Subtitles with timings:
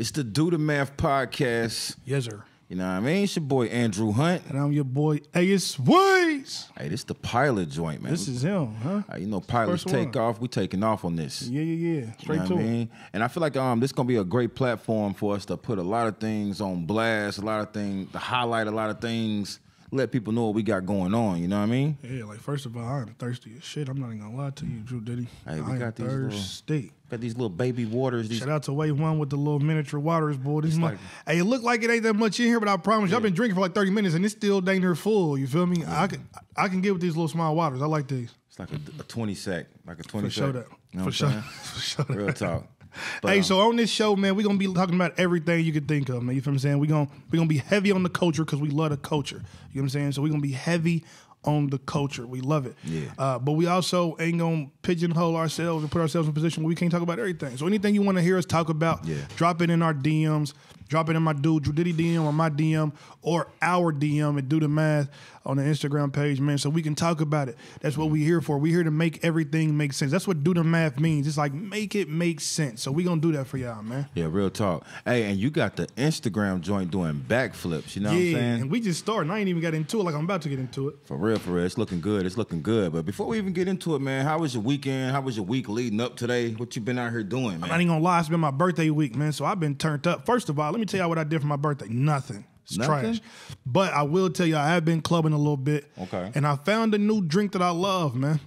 [0.00, 1.94] It's the Do the Math podcast.
[2.06, 2.42] Yes, sir.
[2.70, 3.24] You know what I mean?
[3.24, 4.42] It's your boy Andrew Hunt.
[4.48, 6.68] And I'm your boy Ace Ways.
[6.78, 8.10] Hey, this the pilot joint, man.
[8.10, 9.02] This is him, huh?
[9.12, 10.24] Uh, you know, pilots First take one.
[10.24, 10.40] off.
[10.40, 11.42] We taking off on this.
[11.42, 12.00] Yeah, yeah, yeah.
[12.06, 12.70] You Straight know to what I it.
[12.70, 12.90] mean?
[13.12, 15.78] And I feel like um this gonna be a great platform for us to put
[15.78, 19.02] a lot of things on blast, a lot of things to highlight a lot of
[19.02, 19.60] things,
[19.90, 21.42] let people know what we got going on.
[21.42, 21.98] You know what I mean?
[22.02, 23.90] Yeah, like first of all, I am thirsty as shit.
[23.90, 25.26] I'm not even gonna lie to you, Drew Diddy.
[25.46, 26.92] Hey, we I am got little- thirsty.
[27.10, 28.28] Got these little baby waters.
[28.28, 30.60] These Shout out to Wave One with the little miniature waters, boy.
[30.60, 33.10] This like- hey, it look like it ain't that much in here, but I promise
[33.10, 35.36] you, I've been drinking for like 30 minutes and it's still dang near full.
[35.36, 35.82] You feel me?
[35.86, 37.82] I can I can get with these little small waters.
[37.82, 38.32] I like these.
[38.48, 40.44] it's like a, a twenty sec, like a twenty For sec.
[40.44, 40.66] sure that.
[40.92, 41.28] You know For what sure.
[41.28, 42.16] I'm For sure that.
[42.16, 42.66] Real talk.
[43.22, 45.72] But, hey, um, so on this show, man, we're gonna be talking about everything you
[45.72, 46.34] could think of, man.
[46.34, 46.78] You feel what I'm saying?
[46.80, 49.36] We're gonna we gonna be heavy on the culture because we love the culture.
[49.36, 50.12] You know what I'm saying?
[50.12, 51.04] So we're gonna be heavy
[51.44, 52.26] on the culture.
[52.26, 52.74] We love it.
[52.84, 53.02] Yeah.
[53.18, 56.68] Uh, but we also ain't gonna pigeonhole ourselves and put ourselves in a position where
[56.68, 57.56] we can't talk about everything.
[57.56, 59.16] So anything you want to hear us talk about, Yeah.
[59.36, 60.52] drop it in our DMs.
[60.88, 64.48] Drop it in my dude Drew Diddy DM or my DM or our DM and
[64.48, 65.08] do the math
[65.46, 67.56] on the Instagram page, man, so we can talk about it.
[67.80, 68.58] That's what we're here for.
[68.58, 70.12] We're here to make everything make sense.
[70.12, 71.26] That's what do the math means.
[71.26, 72.82] It's like make it make sense.
[72.82, 74.06] So we gonna do that for y'all, man.
[74.14, 74.86] Yeah, real talk.
[75.04, 77.96] Hey, and you got the Instagram joint doing backflips.
[77.96, 78.60] You know what I'm yeah, saying?
[78.62, 79.32] and we just started.
[79.32, 80.96] I ain't even got into it like I'm about to get into it.
[81.04, 81.64] For real, for real.
[81.64, 82.26] It's looking good.
[82.26, 82.92] It's looking good.
[82.92, 85.12] But before we even get into it, man, how was your weekend?
[85.12, 86.52] How was your week leading up today?
[86.52, 87.64] What you been out here doing, man?
[87.64, 89.32] I'm not even gonna lie, it's been my birthday week, man.
[89.32, 90.26] So I've been turned up.
[90.26, 91.88] First of all, let me tell y'all what I did for my birthday.
[91.88, 92.44] Nothing.
[92.70, 93.14] It's Nothing?
[93.14, 93.20] trash.
[93.66, 95.90] But I will tell you, I have been clubbing a little bit.
[96.00, 96.30] Okay.
[96.34, 98.40] And I found a new drink that I love, man.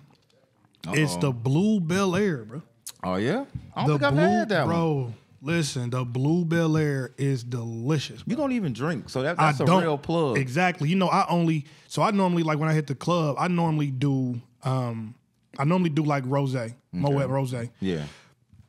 [0.90, 1.20] It's Uh-oh.
[1.22, 2.62] the Blue Bel Air, bro.
[3.04, 3.46] Oh yeah?
[3.76, 4.76] I don't the think I've Blue, had that one.
[4.76, 4.94] bro.
[4.94, 5.14] one.
[5.42, 8.24] Listen, the Blue Bel Air is delicious.
[8.26, 10.38] You don't even drink, so that, that's I a don't real plug.
[10.38, 10.88] Exactly.
[10.88, 13.92] You know, I only so I normally like when I hit the club, I normally
[13.92, 15.16] do um
[15.60, 16.56] I normally do like rose,
[16.94, 17.54] Moet rose.
[17.82, 18.04] Yeah.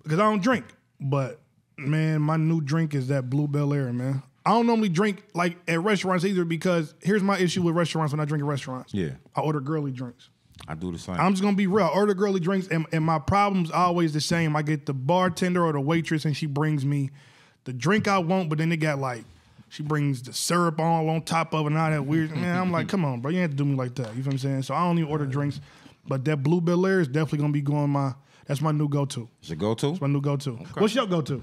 [0.02, 0.64] Because I don't drink.
[1.00, 1.40] But
[1.78, 4.22] man, my new drink is that Blue Bel Air, man.
[4.46, 8.20] I don't normally drink like at restaurants either because here's my issue with restaurants when
[8.20, 8.92] I drink at restaurants.
[8.92, 9.10] Yeah.
[9.34, 10.28] I order girly drinks.
[10.68, 11.16] I do the same.
[11.16, 11.86] I'm just gonna be real.
[11.86, 14.54] I order girly drinks, and, and my problem's always the same.
[14.54, 17.10] I get the bartender or the waitress, and she brings me
[17.64, 19.24] the drink I want, but then they got like
[19.68, 22.30] she brings the syrup all on top of it and all that weird.
[22.30, 24.14] Man, I'm like, come on, bro, you ain't have to do me like that.
[24.14, 24.62] You feel what I'm saying?
[24.62, 25.60] So I don't even order drinks,
[26.06, 28.14] but that Blue Bel Air is definitely gonna be going my.
[28.46, 29.28] That's my new go to.
[29.40, 29.92] It's your go-to?
[29.92, 30.52] It's my new go to.
[30.76, 31.42] What's your go to?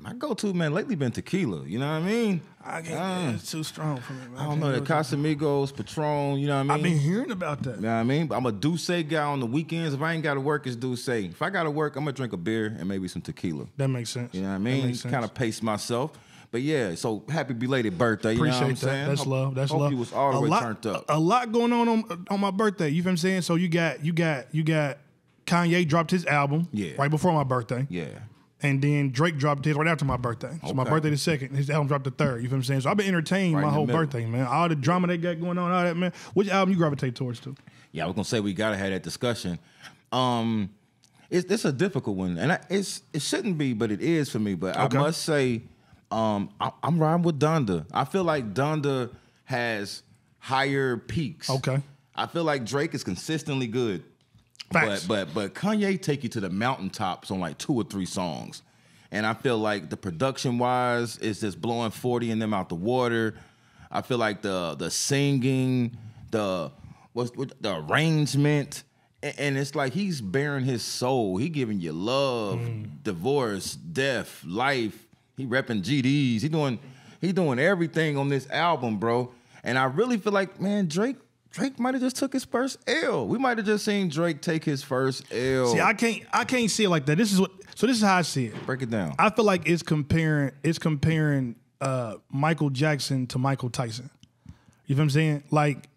[0.00, 1.64] My go-to, man, lately been tequila.
[1.64, 2.40] You know what I mean?
[2.64, 3.28] I can't.
[3.28, 4.20] Uh, it's too strong for me.
[4.30, 4.38] Man.
[4.38, 6.70] I don't know, the Casamigos, Patron, you know what I mean?
[6.72, 7.76] I've been hearing about that.
[7.76, 8.26] You know what I mean?
[8.26, 9.94] But I'm a Douce guy on the weekends.
[9.94, 11.06] If I ain't got to work, it's Douce.
[11.08, 13.66] If I got to work, I'm to drink a beer and maybe some tequila.
[13.76, 14.34] That makes sense.
[14.34, 14.96] You know what I mean?
[14.96, 16.12] Kind of pace myself.
[16.50, 18.32] But yeah, so happy belated birthday.
[18.34, 18.92] You know what I'm Appreciate that.
[18.94, 19.08] saying?
[19.08, 19.54] That's love.
[19.54, 19.92] That's hope love.
[19.92, 21.04] you was all the a way lot, turned up.
[21.08, 22.88] A, a lot going on, on on my birthday.
[22.90, 23.42] You feel what I'm saying?
[23.42, 24.98] So you got you got you got
[25.46, 26.92] Kanye dropped his album Yeah.
[26.98, 27.86] right before my birthday.
[27.88, 28.06] yeah.
[28.62, 30.56] And then Drake dropped his right after my birthday.
[30.66, 31.54] So my birthday the second.
[31.56, 32.42] His album dropped the third.
[32.42, 32.80] You feel what I'm saying?
[32.82, 34.00] So I've been entertained Right my whole middle.
[34.02, 34.46] birthday, man.
[34.46, 36.12] All the drama they got going on, all that, man.
[36.34, 37.56] Which album you gravitate towards too?
[37.90, 39.58] Yeah, I was gonna say we gotta have that discussion.
[40.12, 40.70] Um,
[41.30, 44.38] it's it's a difficult one, and I, it's it shouldn't be, but it is for
[44.38, 44.54] me.
[44.54, 44.96] But Okay.
[44.96, 45.62] I must say,
[46.10, 47.84] um, I, I'm riding with Donda.
[47.92, 49.10] I feel like Donda
[49.44, 50.02] has
[50.38, 51.50] higher peaks.
[51.50, 51.80] Okay.
[52.14, 54.04] I feel like Drake is consistently good.
[54.72, 55.06] Facts.
[55.06, 58.62] But but but Kanye take you to the mountaintops on like two or three songs.
[59.10, 62.74] And I feel like the production wise is just blowing 40 in them out the
[62.74, 63.34] water.
[63.90, 65.96] I feel like the the singing,
[66.30, 66.70] the
[67.12, 68.84] what's what, the arrangement,
[69.22, 71.36] and it's like he's bearing his soul.
[71.36, 73.02] He giving you love, mm.
[73.02, 75.06] divorce, death, life.
[75.36, 76.40] He repping GDs.
[76.40, 76.78] He doing
[77.20, 79.30] he doing everything on this album, bro.
[79.62, 81.16] And I really feel like, man, Drake
[81.52, 83.26] Drake might have just took his first L.
[83.26, 85.68] We might have just seen Drake take his first L.
[85.68, 87.16] See, I can't I can't see it like that.
[87.16, 88.66] This is what so this is how I see it.
[88.66, 89.14] Break it down.
[89.18, 94.08] I feel like it's comparing it's comparing uh, Michael Jackson to Michael Tyson.
[94.86, 95.42] You feel what I'm saying?
[95.50, 95.88] Like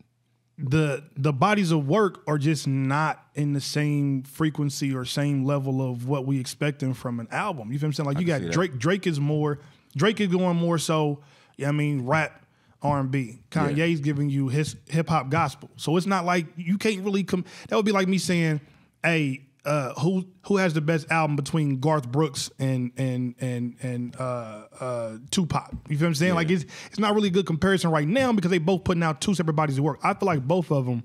[0.57, 5.89] the the bodies of work are just not in the same frequency or same level
[5.89, 7.71] of what we expecting from an album.
[7.71, 8.07] You feel what I'm saying?
[8.07, 8.51] Like you got that.
[8.51, 8.77] Drake.
[8.77, 9.59] Drake is more.
[9.95, 11.21] Drake is going more so.
[11.57, 12.44] Yeah, I mean rap.
[12.85, 13.39] R and B.
[13.51, 17.45] Kanye's giving you his hip hop gospel, so it's not like you can't really come.
[17.69, 18.61] That would be like me saying,
[19.03, 24.15] "Hey, uh, who who has the best album between Garth Brooks and and and and
[24.17, 26.35] uh, uh, Tupac?" You feel what I'm saying?
[26.35, 29.21] Like it's it's not really a good comparison right now because they both putting out
[29.21, 29.99] two separate bodies of work.
[30.03, 31.03] I feel like both of them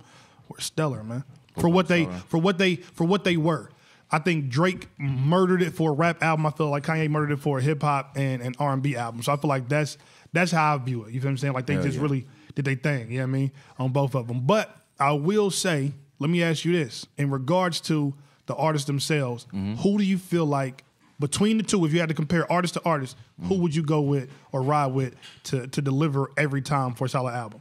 [0.48, 1.24] were stellar, man,
[1.58, 3.70] for what they for what they for what they were.
[4.12, 6.44] I think Drake murdered it for a rap album.
[6.44, 8.96] I feel like Kanye murdered it for a hip hop and an R and B
[8.96, 9.22] album.
[9.22, 9.98] So I feel like that's
[10.32, 11.12] that's how I view it.
[11.12, 11.54] You feel what I'm saying?
[11.54, 12.02] Like they Hell just yeah.
[12.02, 13.10] really did they thing.
[13.10, 13.52] You know what I mean?
[13.78, 14.40] On both of them.
[14.46, 18.14] But I will say, let me ask you this: in regards to
[18.46, 19.74] the artists themselves, Mm-hmm.
[19.76, 20.84] who do you feel like
[21.20, 23.60] between the two, if you had to compare artist to artist, who Mm.
[23.60, 27.32] would you go with or ride with to to deliver every time for a solid
[27.34, 27.60] album?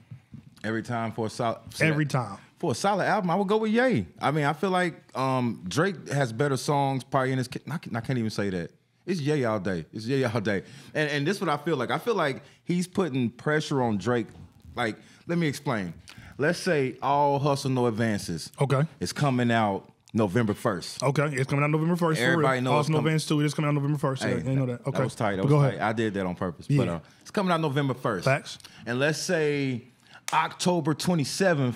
[0.63, 2.37] Every time for a solid Every time.
[2.57, 4.05] for a solid album, I would go with Ye.
[4.21, 7.47] I mean, I feel like um, Drake has better songs probably in his.
[7.71, 8.71] I can't even say that.
[9.09, 9.85] It's Ye all day.
[9.91, 10.63] It's Ye all day.
[10.93, 11.89] And and this is what I feel like.
[11.91, 14.27] I feel like he's putting pressure on Drake.
[14.75, 14.97] Like,
[15.27, 15.93] let me explain.
[16.37, 18.51] Let's say all hustle no advances.
[18.61, 18.83] Okay.
[18.99, 21.03] It's coming out November first.
[21.03, 22.21] Okay, it's coming out November first.
[22.21, 23.41] Everybody knows it's no coming- too.
[23.41, 24.23] It is coming out November first.
[24.23, 24.81] Yeah, you know that.
[24.87, 25.35] Okay, That was tight.
[25.35, 25.67] That was go tight.
[25.75, 25.81] ahead.
[25.81, 26.67] I did that on purpose.
[26.67, 26.93] But Yeah.
[26.95, 28.23] uh, it's coming out November 1st.
[28.23, 28.57] Facts.
[28.85, 29.83] And let's say
[30.31, 31.75] October 27th,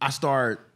[0.00, 0.68] I start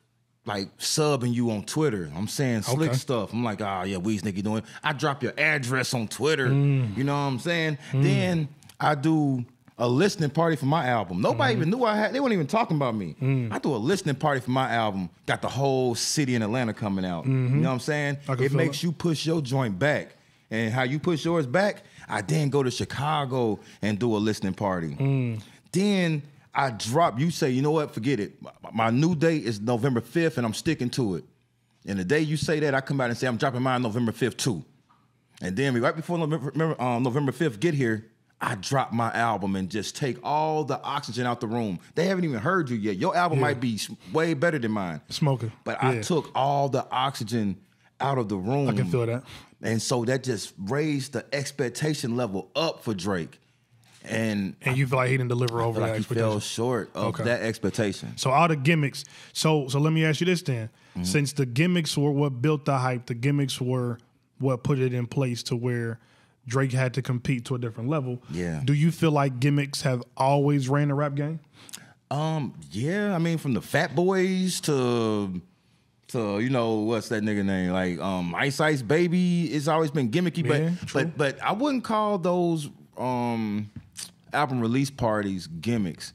[0.47, 2.11] like subbing you on Twitter.
[2.17, 2.99] I'm saying slick Okay.
[2.99, 3.33] stuff.
[3.33, 4.63] I'm like, oh yeah, Weez Nicky doing.
[4.83, 6.49] I drop your address on Twitter.
[6.49, 6.97] Mm.
[6.97, 7.79] You know what I'm saying?
[7.93, 8.49] Then
[8.81, 9.45] I do
[9.79, 11.21] a listening party for my album.
[11.23, 11.63] Nobody Mm-hmm.
[11.63, 12.13] even knew I had.
[12.13, 13.17] They weren't even talking about me.
[13.21, 13.53] Mm.
[13.53, 15.09] I do a listening party for my album.
[15.27, 17.25] Got the whole city in Atlanta coming out.
[17.27, 18.17] You know what I'm saying?
[18.27, 18.43] Mm-hmm.
[18.43, 18.83] It makes it.
[18.85, 20.17] you push your joint back.
[20.51, 24.53] And how you push yours back, I then go to Chicago and do a listening
[24.55, 24.97] party.
[24.97, 25.41] Mm.
[25.71, 26.23] Then
[26.55, 28.41] I drop, you say, you know what, forget it.
[28.43, 31.25] My, my new date is November 5th and I'm sticking to it.
[31.87, 34.13] And the day you say that, I come out and say, I'm dropping mine November
[34.13, 34.65] 5th too.
[35.41, 38.07] And then right before November, um, November 5th get here,
[38.41, 41.79] I drop my album and just take all the oxygen out the room.
[41.95, 42.97] They haven't even heard you yet.
[42.97, 43.79] Your album might be
[44.13, 45.03] way better than mine.
[45.11, 45.53] Smoking.
[45.65, 47.59] But I took all the oxygen
[48.01, 48.69] out of the room.
[48.69, 49.25] I can feel that.
[49.63, 53.39] And so that just raised the expectation level up for Drake.
[54.05, 56.31] And And you feel like he didn't deliver over that like he expectation.
[56.31, 57.25] fell short of Okay.
[57.25, 58.17] that expectation.
[58.17, 59.05] So all the gimmicks.
[59.33, 60.71] So so let me ask you this then.
[60.93, 61.05] Mm-hmm.
[61.05, 63.99] Since the gimmicks were what built the hype, the gimmicks were
[64.39, 65.99] what put it in place to where
[66.47, 68.23] Drake had to compete to a different level.
[68.31, 68.63] Yeah.
[68.65, 71.39] Do you feel like gimmicks have always ran the rap game?
[72.11, 75.41] Um, yeah, I mean, from the Fat Boys to
[76.09, 79.45] to you know what's that nigga name like um Ice Ice Baby.
[79.53, 81.05] It's always been gimmicky, Yeah, but true.
[81.05, 82.69] but but I wouldn't call those
[82.99, 83.71] um
[84.33, 86.13] album release parties gimmicks.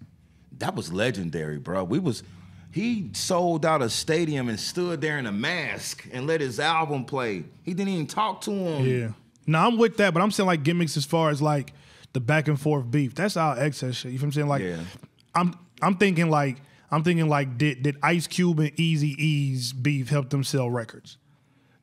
[0.60, 1.84] That was legendary, bro.
[1.84, 2.24] We was
[2.72, 7.06] he sold out a stadium and stood there in a mask and let his album
[7.06, 7.46] play.
[7.64, 8.86] He didn't even talk to him.
[8.86, 9.08] Yeah.
[9.48, 11.74] No, I'm with that, but I'm saying like gimmicks as far as like
[12.14, 13.16] the back and forth beef.
[13.16, 14.12] That's all excess shit.
[14.12, 14.48] You feel what I'm saying?
[14.48, 14.80] Like Yeah.
[15.34, 16.58] I'm I'm thinking like
[16.92, 21.18] I'm thinking like did did Ice Cube and Eazy-E's beef help them sell records?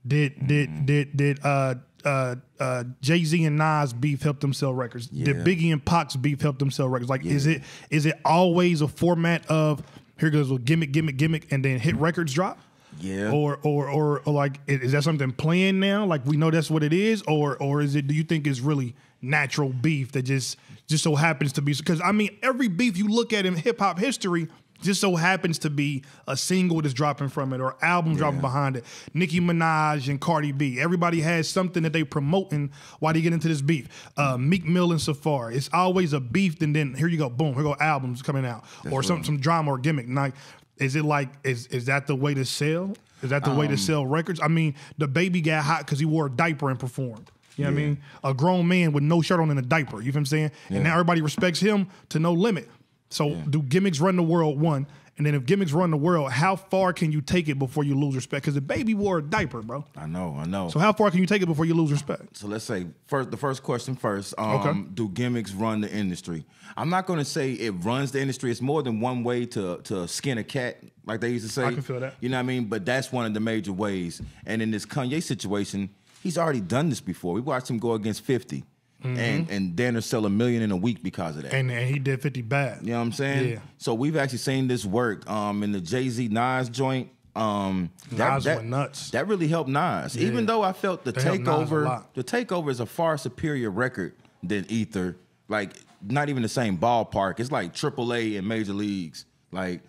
[0.06, 4.74] Did did did did uh uh uh Jay Z and Nas beef help them sell
[4.74, 5.06] records?
[5.06, 7.10] Did Biggie and Pac's beef help them sell records?
[7.10, 9.82] Like is it is it always a format of
[10.18, 12.58] here goes a gimmick gimmick gimmick and then hit records drop?
[13.00, 13.30] Yeah.
[13.32, 16.04] Or or or, or like is that something planned now?
[16.04, 18.06] Like we know that's what it is, or or is it?
[18.06, 21.74] Do you think it's really natural beef that just just so happens to be?
[21.74, 24.48] Because I mean, every beef you look at in hip hop history
[24.82, 28.76] just so happens to be a single that's dropping from it or album dropping behind
[28.76, 28.84] it.
[29.14, 30.80] Nicki Minaj and Cardi B.
[30.80, 33.88] Everybody has something that they promoting while they get into this beef.
[34.16, 35.54] Uh, Meek Mill and Safaree.
[35.54, 38.64] It's always a beef, and then here you go, boom, here go albums coming out
[38.90, 40.06] or some some drama or gimmick.
[40.08, 40.34] Like,
[40.78, 42.94] is it like is is that the way to sell?
[43.22, 44.40] Is that the way to sell records?
[44.42, 47.30] I mean, the baby got hot because he wore a diaper and performed.
[47.56, 48.02] You know what I mean?
[48.24, 50.00] A grown man with no shirt on in a diaper.
[50.00, 50.50] You know what I'm saying?
[50.70, 52.68] And now everybody respects him to no limit.
[53.12, 54.60] So do gimmicks run the world?
[54.60, 54.86] One.
[55.18, 57.94] And then if gimmicks run the world, how far can you take it before you
[57.94, 58.44] lose respect?
[58.44, 59.84] Because the baby wore a diaper, bro.
[59.94, 60.70] I know, I know.
[60.70, 62.38] So how far can you take it before you lose respect?
[62.38, 64.32] So let's say first the first question first.
[64.38, 64.80] Um, Okay.
[64.94, 66.46] Do gimmicks run the industry?
[66.78, 68.50] I'm not going to say it runs the industry.
[68.50, 71.66] It's more than one way to to skin a cat, like they used to say.
[71.66, 72.14] I can feel that.
[72.20, 72.64] You know what I mean?
[72.64, 74.22] But that's one of the major ways.
[74.46, 75.90] And in this Kanye situation,
[76.22, 77.34] he's already done this before.
[77.34, 78.64] We watched him go against 50,
[79.04, 81.54] and and Danner sell a million in a week because of that.
[81.54, 82.78] And and he did 50 bad.
[82.82, 83.50] You know what I'm saying?
[83.50, 83.58] Yeah.
[83.78, 87.08] So we've actually seen this work um, in the Jay Z Nas joint.
[87.34, 89.10] Um, Nas went nuts.
[89.10, 90.18] That really helped Nas.
[90.18, 93.16] Even though I felt the They helped Nas a takeover, the takeover is a far
[93.16, 95.16] superior record than Ether.
[95.48, 97.40] Like not even the same ballpark.
[97.40, 99.24] It's like AAA and major leagues.
[99.50, 99.80] Like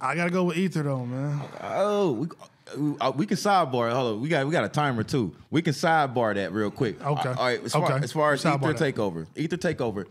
[0.00, 1.40] I gotta go with Ether though, man.
[1.62, 2.26] oh, we,
[2.76, 3.92] we can sidebar.
[3.92, 5.34] Hold on, we got we got a timer too.
[5.50, 7.00] We can sidebar that real quick.
[7.04, 7.28] Okay.
[7.28, 7.62] All right.
[7.64, 8.04] As far, Okay.
[8.04, 8.76] as, far as Ether that.
[8.76, 10.06] takeover, Ether takeover.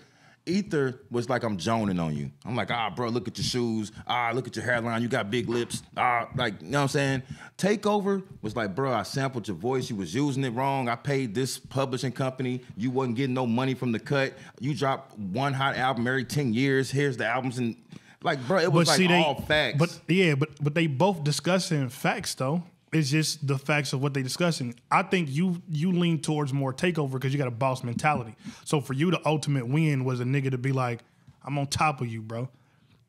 [0.48, 2.30] Ether was like I'm joning on you.
[2.46, 3.92] I'm like, ah, bro, look at your shoes.
[4.06, 5.02] Ah, look at your hairline.
[5.02, 5.82] You got big lips.
[5.98, 7.24] Ah, like, you know what I'm saying?
[7.58, 9.90] Takeover was like, bro, I sampled your voice.
[9.90, 10.88] You was using it wrong.
[10.88, 12.62] I paid this publishing company.
[12.78, 14.34] You wasn't getting no money from the cut.
[14.60, 16.92] You dropped one hot album every 10 years.
[16.92, 17.76] Here's the albums and
[18.24, 19.78] like, bro, it was like all facts.
[19.78, 22.64] But yeah, but but they both discussing facts though.
[22.94, 24.74] It's just the facts of what they discussing.
[24.90, 28.36] I think you you lean towards more takeover because you got a boss mentality.
[28.64, 31.02] So for you, the ultimate win was a nigga to be like,
[31.44, 32.48] I'm on top of you, bro.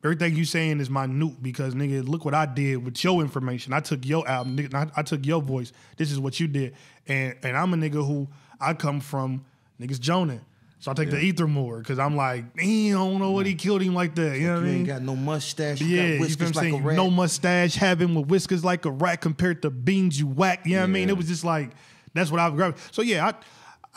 [0.03, 3.73] everything you saying is minute because nigga, look what I did with your information.
[3.73, 5.71] I took your album, nigga, I, I took your voice.
[5.95, 6.75] This is what you did,
[7.07, 8.27] and and I'm a nigga who
[8.59, 9.45] I come from
[9.79, 10.41] niggas Jonah.
[10.79, 13.55] So I take the ether more because I'm like, damn, I don't know what he
[13.55, 14.37] killed him like that.
[14.37, 14.75] You know what I mean?
[14.75, 15.81] ain't got no mustache.
[15.81, 16.83] You Yeah, got you feel whiskers what I'm like saying?
[16.83, 16.95] a rat.
[16.97, 20.65] No mustache, having with whiskers like a rat compared to beans you whack.
[20.65, 21.09] You know what I mean?
[21.09, 21.71] It was just like
[22.13, 22.77] that's what I've grabbed.
[22.91, 23.33] So yeah, I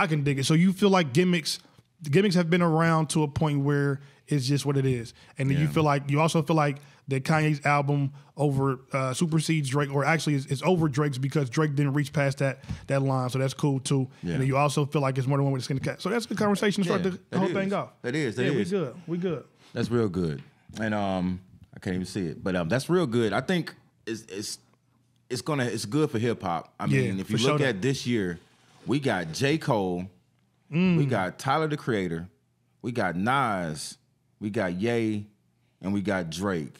[0.02, 0.44] I can dig it.
[0.44, 1.58] So you feel like gimmicks,
[2.02, 5.58] gimmicks have been around to a point where it's just what it is, and then
[5.58, 6.78] you feel like you also feel like
[7.10, 11.74] that Kanye's album over uh, supersedes Drake, or actually it's, it's over Drake's because Drake
[11.74, 13.28] didn't reach past that that line.
[13.30, 14.08] So that's cool too.
[14.22, 14.32] Yeah.
[14.32, 16.00] And then you also feel like it's more than one way to skin the cat.
[16.00, 17.52] So that's a good conversation to start Yeah, the, whole is.
[17.54, 17.90] thing off.
[18.02, 18.94] That is, that yeah, we good.
[19.06, 19.44] We good.
[19.74, 20.42] That's real good.
[20.80, 21.40] And um,
[21.76, 23.32] I can't even see it, but um, that's real good.
[23.32, 23.74] I think
[24.06, 24.58] it's it's
[25.28, 26.72] it's gonna it's good for hip hop.
[26.80, 27.68] I Yeah, mean, if you sure look that.
[27.76, 28.38] at this year,
[28.86, 30.06] we got J Cole,
[30.72, 30.96] Mm.
[30.96, 32.28] we got Tyler the Creator,
[32.80, 33.98] we got Nas,
[34.38, 35.26] we got Ye,
[35.82, 36.74] and we got Drake,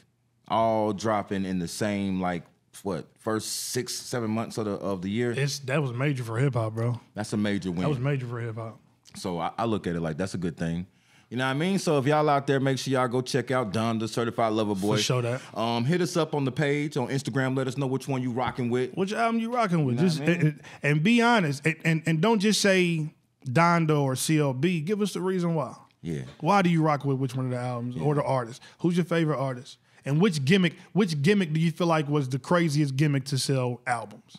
[0.50, 2.42] all dropping in the same like
[2.82, 5.32] what first six seven months of the of the year.
[5.32, 7.00] It's that was major for hip hop, bro.
[7.14, 7.82] That's a major win.
[7.82, 8.78] That was major for hip hop.
[9.16, 10.86] So I, I look at it like that's a good thing.
[11.28, 11.78] You know what I mean?
[11.78, 14.74] So if y'all out there, make sure y'all go check out Don, the certified lover
[14.74, 14.96] boy.
[14.96, 15.40] sure that.
[15.56, 17.56] Um, hit us up on the page on Instagram.
[17.56, 18.92] Let us know which one you rocking with.
[18.94, 19.96] Which album you rocking with?
[19.96, 20.40] know just I mean?
[20.40, 23.14] and, and be honest, and, and and don't just say
[23.46, 24.84] Donda or CLB.
[24.84, 25.76] Give us the reason why.
[26.02, 26.22] Yeah.
[26.40, 28.60] Why do you rock with which one of the albums or the artist?
[28.80, 29.78] Who's your favorite artist?
[30.04, 30.74] And which gimmick?
[30.92, 34.36] Which gimmick do you feel like was the craziest gimmick to sell albums?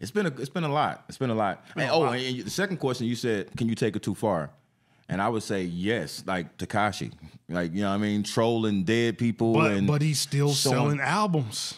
[0.00, 1.04] It's been a it's been a lot.
[1.08, 1.64] It's been a lot.
[1.76, 2.16] And, a oh, lot.
[2.18, 4.50] and the second question you said, can you take it too far?
[5.08, 7.12] And I would say yes, like Tekashi,
[7.48, 9.52] like you know what I mean, trolling dead people.
[9.52, 11.74] But and but he's still showing- selling albums.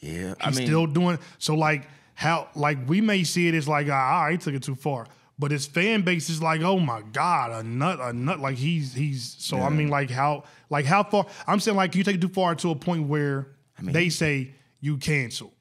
[0.00, 1.54] Yeah, I He's mean, still doing so.
[1.54, 5.06] Like how like we may see it as like ah, I took it too far,
[5.42, 8.38] but his fan base is like, oh my god, a nut, a nut.
[8.38, 9.34] Like he's he's.
[9.40, 11.26] So I mean, like how like how far?
[11.48, 13.48] I'm saying like you take it too far to a point where
[13.80, 15.52] mean- they say you cancel.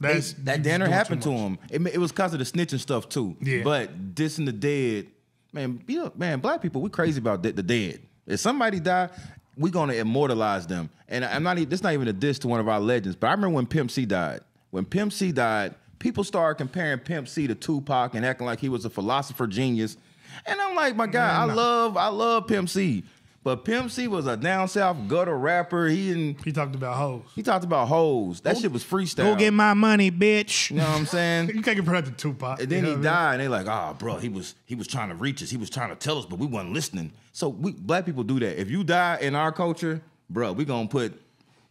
[0.00, 1.58] They- that dinner happened to him.
[1.68, 3.36] It, it was because of the snitching stuff too.
[3.42, 3.62] Yeah.
[3.62, 5.08] But dissing the dead,
[5.52, 8.00] man, you know, man, black people, we crazy about the, the dead.
[8.26, 9.10] If somebody die,
[9.54, 10.88] we gonna immortalize them.
[11.10, 11.58] And I'm not.
[11.58, 13.16] even This not even a diss to one of our legends.
[13.16, 14.40] But I remember when Pimp C died.
[14.70, 18.68] When Pimp C died, people started comparing Pimp C to Tupac and acting like he
[18.68, 19.96] was a philosopher genius.
[20.44, 23.04] And I'm like, my guy, I love, I love Pimp C.
[23.42, 25.86] But Pimp C was a down south gutter rapper.
[25.86, 26.44] He didn't.
[26.44, 27.22] He talked about hoes.
[27.34, 28.42] He talked about hoes.
[28.42, 29.32] That shit was freestyle.
[29.32, 30.70] Go get my money, bitch.
[30.70, 31.48] You know what I'm saying?
[31.54, 32.60] You can't compare that to Tupac.
[32.60, 33.02] And then you know he what I mean?
[33.02, 35.48] died, and they like, ah, bro, he was he was trying to reach us.
[35.48, 37.12] He was trying to tell us, but we wasn't listening.
[37.32, 38.60] So we black people do that.
[38.60, 41.18] If you die in our culture, bro, we gonna put.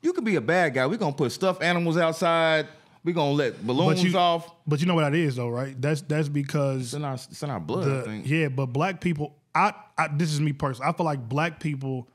[0.01, 0.87] You could be a bad guy.
[0.87, 2.67] We gonna put stuffed animals outside.
[3.03, 4.51] We gonna let balloons you, off.
[4.67, 5.79] But you know what that is, though, right?
[5.81, 7.87] That's that's because It's in our it's in our blood.
[7.87, 8.27] I the, think.
[8.27, 10.89] yeah, but black people, I, I this is me personally.
[10.89, 12.09] I feel like black people,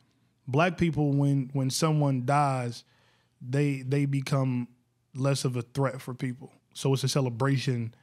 [0.47, 2.85] black people, when when someone dies,
[3.41, 4.69] they they become
[5.15, 6.53] less of a threat for people.
[6.75, 7.95] So it's a celebration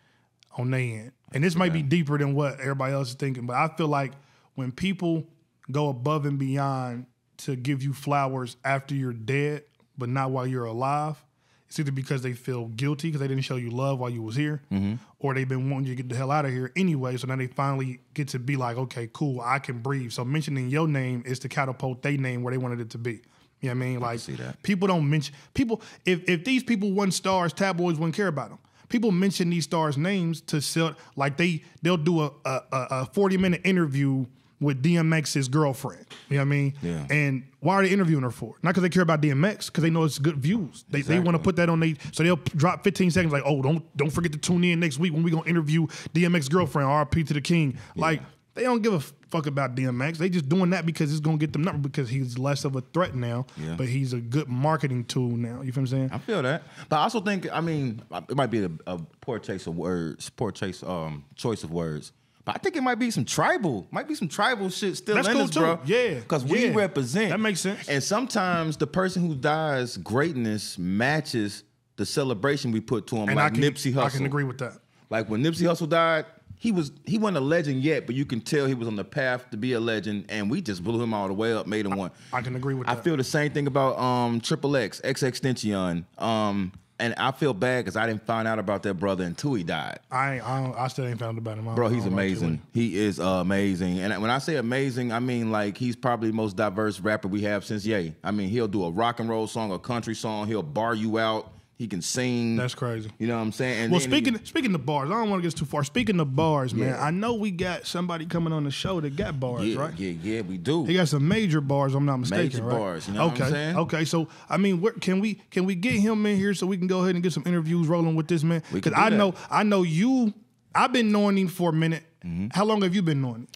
[0.57, 3.45] on their end, and this might be deeper than what everybody else is thinking.
[3.45, 4.13] But I feel like
[4.55, 5.27] when people
[5.71, 7.05] go above and beyond
[7.37, 9.63] to give you flowers after you're dead,
[9.97, 11.23] but not while you're alive.
[11.71, 14.35] It's either because they feel guilty because they didn't show you love while you was
[14.35, 14.95] here, mm-hmm.
[15.19, 17.15] or they've been wanting you to get the hell out of here anyway.
[17.15, 20.11] So now they finally get to be like, okay, cool, I can breathe.
[20.11, 23.21] So mentioning your name is to catapult their name where they wanted it to be.
[23.61, 23.99] You know what I mean?
[24.01, 24.61] Like see that.
[24.63, 25.81] people don't mention people.
[26.05, 28.59] If if these people won stars, tabloids wouldn't care about them.
[28.89, 30.93] People mention these stars' names to sell.
[31.15, 34.25] Like they they'll do a a, a- a forty minute interview
[34.61, 36.05] with DMX's girlfriend.
[36.29, 36.73] You know what I mean?
[36.81, 37.05] Yeah.
[37.09, 38.55] And why are they interviewing her for?
[38.63, 40.85] Not because they care about DMX, because they know it's good views.
[40.89, 43.61] They, they want to put that on they so they'll drop 15 seconds like, oh,
[43.61, 47.27] don't don't forget to tune in next week when we gonna interview DMX girlfriend, RP
[47.27, 47.77] to the King.
[47.95, 48.21] Like
[48.53, 48.99] they don't give a
[49.29, 50.17] fuck about DMX.
[50.17, 52.81] They just doing that because it's gonna get them number because he's less of a
[52.81, 53.75] threat now, Yeah.
[53.77, 55.61] but he's a good marketing tool now.
[55.61, 56.09] You feel what I'm saying?
[56.11, 59.39] I feel that, but I also think I mean it might be a, a poor
[59.39, 62.11] choice of words, poor choice um choice of words.
[62.43, 65.27] But I think it might be some tribal, might be some tribal shit still That's
[65.27, 65.59] in cool us, too.
[65.59, 65.79] bro.
[65.85, 66.75] Yeah, because we yeah.
[66.75, 67.29] represent.
[67.29, 67.87] That makes sense.
[67.87, 71.63] And sometimes the person who dies greatness matches
[71.97, 74.05] the celebration we put to him, And like I can Nipsey Hussle.
[74.05, 74.73] I can agree with that.
[75.09, 76.25] Like when Nipsey Hussle died,
[76.57, 79.03] he was he wasn't a legend yet, but you can tell he was on the
[79.03, 81.85] path to be a legend, and we just blew him all the way up, made
[81.85, 82.11] him one.
[82.31, 82.91] I can agree with that.
[82.91, 83.03] I that.
[83.03, 86.05] feel the same thing about um Triple X, X Extension.
[86.17, 89.63] Um, and I feel bad because I didn't find out about that brother until he
[89.63, 89.99] died.
[90.11, 91.75] I ain't, I, don't, I still ain't found out about him.
[91.75, 92.61] Bro, he's don't know too amazing.
[92.73, 93.99] He is uh, amazing.
[93.99, 97.41] And when I say amazing, I mean like he's probably the most diverse rapper we
[97.41, 98.13] have since Ye.
[98.23, 101.17] I mean, he'll do a rock and roll song, a country song, he'll bar you
[101.17, 101.51] out.
[101.81, 102.57] He can sing.
[102.57, 103.09] That's crazy.
[103.17, 103.85] You know what I'm saying?
[103.85, 105.83] And Well, speaking he- speaking of bars, I don't want to get too far.
[105.83, 109.39] Speaking of bars, man, I know we got somebody coming on the show that got
[109.39, 109.93] bars, yeah, right?
[109.97, 110.85] yeah, yeah, we do.
[110.85, 111.95] He got some major bars.
[111.95, 112.43] I'm not mistaken.
[112.45, 112.77] Major right?
[112.77, 113.43] bars, you know what okay.
[113.45, 113.77] I'm saying?
[113.77, 114.05] Okay.
[114.05, 116.85] So I mean, where, can we can we get him in here so we can
[116.85, 118.61] go ahead and get some interviews rolling with this man?
[118.71, 119.15] Because I that.
[119.17, 120.35] know I know you.
[120.75, 122.03] I've been knowing him for a minute.
[122.23, 122.49] Mm-hmm.
[122.53, 123.47] How long have you been knowing him?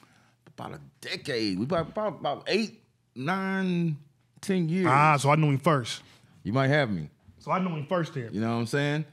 [0.58, 1.60] about a decade.
[1.60, 2.82] We about, about about eight,
[3.16, 3.98] nine,
[4.42, 4.88] ten years.
[4.90, 6.02] Ah, so I knew him first.
[6.44, 7.10] you might have me.
[7.46, 8.28] So I knew him first there.
[8.32, 9.06] You know what I'm saying?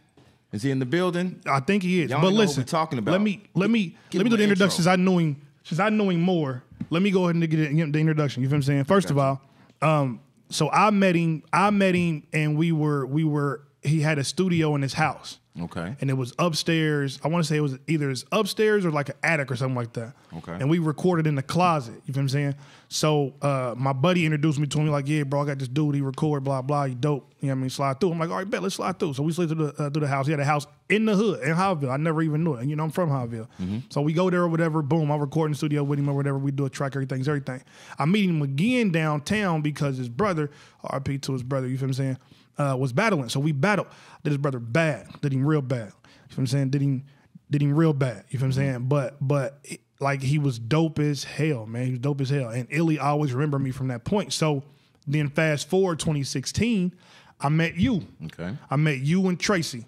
[0.52, 1.42] Is he in the building?
[1.46, 2.10] I think he is.
[2.10, 3.12] Y'all but know listen, talking about.
[3.12, 4.84] Let me let me Give let me do the introduction intro.
[4.84, 5.42] since I knew him.
[5.64, 8.42] Since I knew him more, let me go ahead and get the introduction.
[8.42, 8.84] You feel what I'm saying?
[8.84, 9.42] First of all,
[9.82, 11.42] um, so I met him.
[11.52, 13.64] I met him, and we were we were.
[13.82, 15.38] He had a studio in his house.
[15.60, 15.94] Okay.
[16.00, 17.20] And it was upstairs.
[17.22, 19.76] I want to say it was either it's upstairs or like an attic or something
[19.76, 20.14] like that.
[20.38, 20.52] Okay.
[20.52, 21.94] And we recorded in the closet.
[22.06, 22.54] You feel what I'm saying?
[22.88, 25.94] So uh, my buddy introduced me to him like, yeah, bro, I got this dude.
[25.94, 26.86] He record, blah blah.
[26.86, 27.30] He dope.
[27.40, 27.70] You know what I mean?
[27.70, 28.12] Slide through.
[28.12, 29.14] I'm like, all right, bet, let's slide through.
[29.14, 30.26] So we slid through the uh, through the house.
[30.26, 31.90] He had a house in the hood in Highville.
[31.90, 32.60] I never even knew it.
[32.60, 33.48] And you know, I'm from Highville.
[33.92, 34.80] So we go there or whatever.
[34.80, 36.38] Boom, I record in the studio with him or whatever.
[36.38, 37.62] We do a track, everything's everything.
[37.98, 40.50] I meet him again downtown because his brother,
[40.82, 41.68] RP to his brother.
[41.68, 42.18] You feel what I'm saying?
[42.62, 43.28] Uh, was battling.
[43.28, 43.88] So we battled.
[44.22, 45.08] Did his brother bad?
[45.20, 45.88] Did him real bad?
[45.88, 45.96] You feel
[46.28, 46.70] what I'm saying?
[46.70, 47.04] Did him
[47.50, 48.24] did him real bad.
[48.30, 48.88] You feel what I'm saying?
[48.88, 51.84] But but it- like he was dope as hell, man.
[51.84, 52.48] He was dope as hell.
[52.48, 54.32] And Illy always remember me from that point.
[54.32, 54.64] So
[55.06, 56.92] then fast forward 2016,
[57.40, 58.06] I met you.
[58.24, 58.56] Okay.
[58.68, 59.86] I met you and Tracy.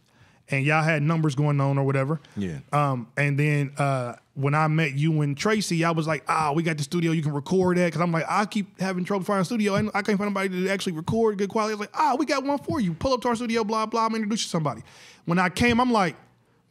[0.50, 2.20] And y'all had numbers going on or whatever.
[2.36, 2.58] Yeah.
[2.72, 6.62] Um, and then uh, when I met you and Tracy, I was like, ah, we
[6.62, 7.92] got the studio you can record at.
[7.92, 10.64] Cause I'm like, I keep having trouble finding a studio and I can't find anybody
[10.64, 11.72] to actually record good quality.
[11.72, 12.94] I was like, ah, we got one for you.
[12.94, 14.02] Pull up to our studio, blah, blah.
[14.02, 14.82] I'm gonna introduce you to somebody.
[15.24, 16.16] When I came, I'm like,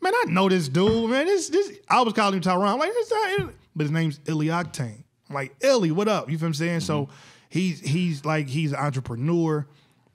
[0.01, 1.25] man, I know this dude, man.
[1.25, 2.67] This, this, I was calling him Tyron.
[2.67, 3.11] I'm like, this
[3.75, 5.03] but his name's Illy Octane.
[5.29, 6.29] I'm like, Illy, what up?
[6.29, 6.81] You feel what I'm saying?
[6.81, 7.09] So
[7.49, 9.65] he's, he's like, he's an entrepreneur.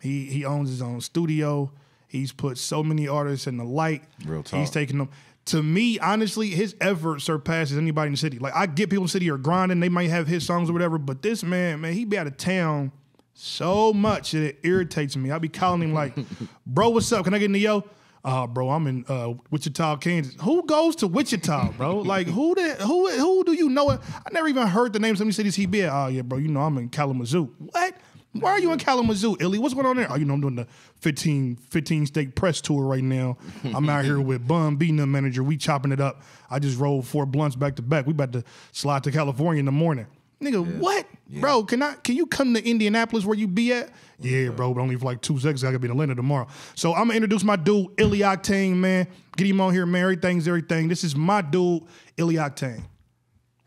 [0.00, 1.72] He, he owns his own studio.
[2.06, 4.02] He's put so many artists in the light.
[4.24, 4.60] Real talk.
[4.60, 5.10] He's taking them.
[5.48, 8.38] To me, honestly, his effort surpasses anybody in the city.
[8.38, 10.72] Like I get people in the city are grinding, they might have hit songs or
[10.72, 12.92] whatever, but this man, man, he be out of town
[13.32, 15.30] so much that it irritates me.
[15.30, 16.14] I be calling him like,
[16.66, 17.24] bro, what's up?
[17.24, 17.84] Can I get in the yo?
[18.24, 20.34] Uh, bro, I'm in uh, Wichita, Kansas.
[20.42, 21.98] Who goes to Wichita, bro?
[22.00, 23.90] Like, who the, who who do you know?
[23.90, 23.98] I
[24.32, 25.92] never even heard the name of some of these cities he be at.
[25.92, 27.44] Oh yeah, bro, you know I'm in Kalamazoo.
[27.58, 27.94] What?
[28.32, 29.58] Why are you in Kalamazoo, Illy?
[29.58, 30.06] What's going on there?
[30.10, 30.66] Oh, you know I'm doing the
[31.00, 33.38] 15, 15 state press tour right now.
[33.74, 35.42] I'm out here with Bun, being the manager.
[35.42, 36.22] We chopping it up.
[36.50, 38.06] I just rolled four blunts back to back.
[38.06, 40.06] We about to slide to California in the morning.
[40.40, 41.04] Nigga, what?
[41.28, 43.90] Bro, can I can you come to Indianapolis where you be at?
[44.20, 45.64] Yeah, bro, but only for like two seconds.
[45.64, 46.46] I gotta be in Atlanta tomorrow.
[46.76, 49.08] So I'm gonna introduce my dude, Illy Octane, man.
[49.36, 50.02] Get him on here, man.
[50.02, 50.86] Everything's everything.
[50.86, 51.82] This is my dude,
[52.16, 52.82] Illy Octane.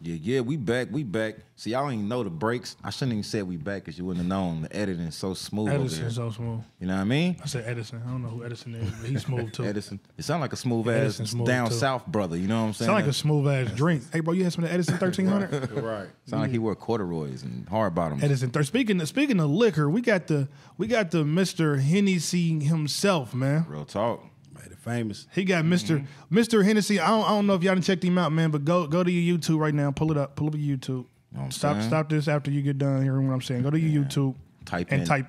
[0.03, 1.35] Yeah, yeah, we back, we back.
[1.55, 2.75] See, y'all don't even know the breaks.
[2.83, 4.63] I shouldn't even say we back because you wouldn't have known.
[4.63, 6.61] The editing's so smooth over Edison so smooth.
[6.79, 7.37] You know what I mean?
[7.43, 8.01] I said Edison.
[8.03, 9.63] I don't know who Edison is, but he's smooth too.
[9.65, 9.99] Edison.
[10.17, 11.75] It sound like a smooth ass smooth, down too.
[11.75, 12.35] south brother.
[12.35, 12.87] You know what I'm saying?
[12.87, 14.03] Sound like a smooth ass drink.
[14.11, 15.71] Hey, bro, you had some of the Edison 1300?
[15.81, 16.07] Right.
[16.25, 18.23] sound like he wore corduroys and hard bottoms.
[18.23, 18.49] Edison.
[18.49, 23.35] Thir- Speaking of, speaking of liquor, we got the we got the Mister Hennessy himself,
[23.35, 23.65] man.
[23.69, 24.23] Real talk.
[24.61, 25.27] Made it famous.
[25.33, 26.99] He got Mister Mister Hennessy.
[26.99, 29.03] I don't, I don't know if y'all done checked him out, man, but go go
[29.03, 29.91] to your YouTube right now.
[29.91, 30.35] Pull it up.
[30.35, 31.05] Pull up your YouTube.
[31.31, 31.87] what I'm stop saying?
[31.87, 33.63] stop this after you get done hearing what I'm saying.
[33.63, 35.27] Go to your YouTube Type and in type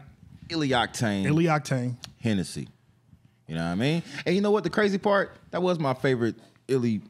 [0.50, 1.96] Illy Octane Illy Octane.
[2.20, 2.68] Hennessy.
[3.46, 4.02] You know what I mean?
[4.26, 4.64] And you know what?
[4.64, 6.36] The crazy part that was my favorite
[6.68, 7.02] Illy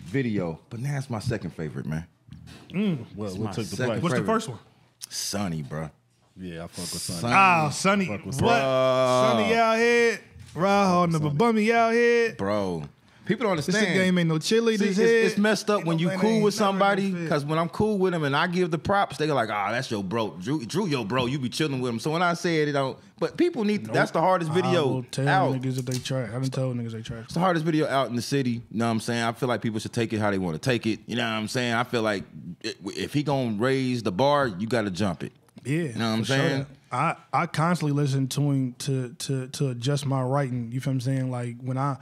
[0.00, 2.06] video, but now it's my second favorite, man.
[3.14, 4.02] What, my what took the place?
[4.02, 4.58] What's the first one?
[5.08, 5.90] Sonny, bro.
[6.36, 7.20] Yeah, I fuck with Sonny.
[7.20, 7.34] Sonny.
[7.34, 8.06] Ah, Sonny.
[8.06, 8.34] Fuck What?
[8.34, 9.42] Sonny.
[9.42, 10.20] Sonny out here.
[10.54, 12.34] Ride hard, never bummy out here.
[12.34, 12.84] Bro.
[13.30, 13.86] People don't understand.
[13.86, 14.76] This game ain't no chili.
[14.76, 15.24] See, this it's, head.
[15.26, 18.12] it's messed up Ain't when no you cool with somebody because when I'm cool with
[18.12, 20.86] them and I give the props, they go like, "Ah, that's your bro, Drew, Drew,
[20.86, 21.26] your bro.
[21.26, 22.98] You be chilling with him." So when I say it, it don't.
[23.20, 23.86] But people need.
[23.86, 25.54] That's the hardest I video will tell out.
[25.54, 26.24] niggas that they try.
[26.24, 27.18] I done told niggas they try.
[27.18, 28.62] It's the hardest video out in the city.
[28.70, 29.22] You know what I'm saying?
[29.22, 30.98] I feel like people should take it how they want to take it.
[31.06, 31.74] You know what I'm saying?
[31.74, 32.24] I feel like
[32.62, 35.32] if he gonna raise the bar, you got to jump it.
[35.64, 36.36] Yeah, You know what I'm for sure.
[36.36, 36.66] saying?
[36.92, 40.70] I I constantly listen to him to to to adjust my writing.
[40.72, 41.30] You feel what I'm saying?
[41.30, 41.96] Like when I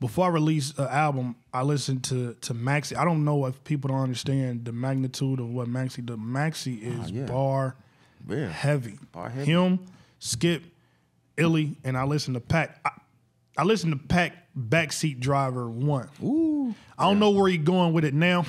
[0.00, 2.96] before I release an album, I listen to to Maxi.
[2.96, 6.06] I don't know if people don't understand the magnitude of what Maxi.
[6.06, 7.24] The Maxi is Ah, yeah.
[7.26, 7.76] bar
[8.28, 8.48] Yeah.
[8.48, 8.98] heavy.
[9.12, 9.50] Bar heavy.
[9.50, 9.78] Him,
[10.18, 10.62] Skip,
[11.36, 12.80] Illy, and I listen to Pack.
[12.84, 12.90] I,
[13.56, 16.08] I listen to Pack Backseat Driver One.
[16.22, 16.74] Ooh.
[16.98, 18.44] I don't know where he's going with it now.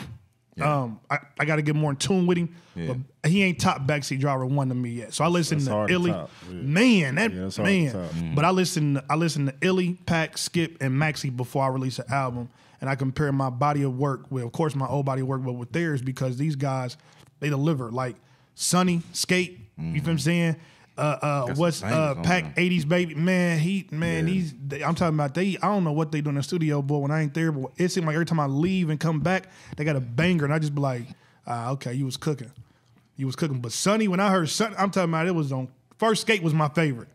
[0.60, 2.88] Um, I, I got to get more in tune with him, Yeah.
[2.88, 5.14] but he ain't top backseat driver one to me yet.
[5.14, 6.54] So I listen That's to hard to Illy, top, yeah.
[6.54, 7.92] man, that Yeah, that's hard man.
[7.94, 8.12] top.
[8.36, 12.00] But I listen, to, I listen to Illy, Pack, Skip, and Maxi before I release
[12.00, 12.50] an album,
[12.82, 15.44] and I compare my body of work with, of course, my old body of work,
[15.44, 16.98] but with theirs because these guys
[17.40, 18.16] they deliver like
[18.56, 19.60] Sunny, Skate.
[19.78, 20.56] You feel what I'm saying?
[20.98, 23.16] uh, uh, some what's uh, Pack '80s baby?
[23.16, 24.34] Man, he man, Yeah.
[24.34, 24.54] he's.
[24.66, 25.58] they- I'm talking about they.
[25.62, 27.72] I don't know what they do in the studio, but when I ain't there, but
[27.76, 30.54] it seems like every time I leave and come back, they got a banger, and
[30.54, 31.04] I just be like,
[31.46, 32.50] ah, okay, you was cooking,
[33.18, 33.60] you was cooking.
[33.60, 36.54] But Sonny, when I heard Sonny, I'm talking about it was on first skate was
[36.54, 37.10] my favorite.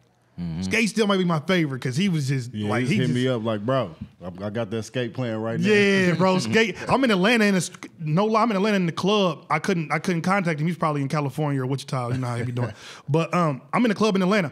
[0.62, 3.02] Skate still might be my favorite because he was just Yeah, like he he hit
[3.08, 5.68] just, me up like, bro, I, I got that skate playing right now.
[5.68, 6.38] Yeah, bro.
[6.38, 6.76] Skate.
[6.88, 7.60] I'm in Atlanta in a
[7.98, 8.42] no lie.
[8.42, 9.44] I'm in Atlanta in the club.
[9.50, 10.66] I couldn't I couldn't contact him.
[10.66, 12.12] He's probably in California or Wichita.
[12.12, 12.72] You know how he be doing.
[13.08, 14.50] but um, I'm in the club in Atlanta,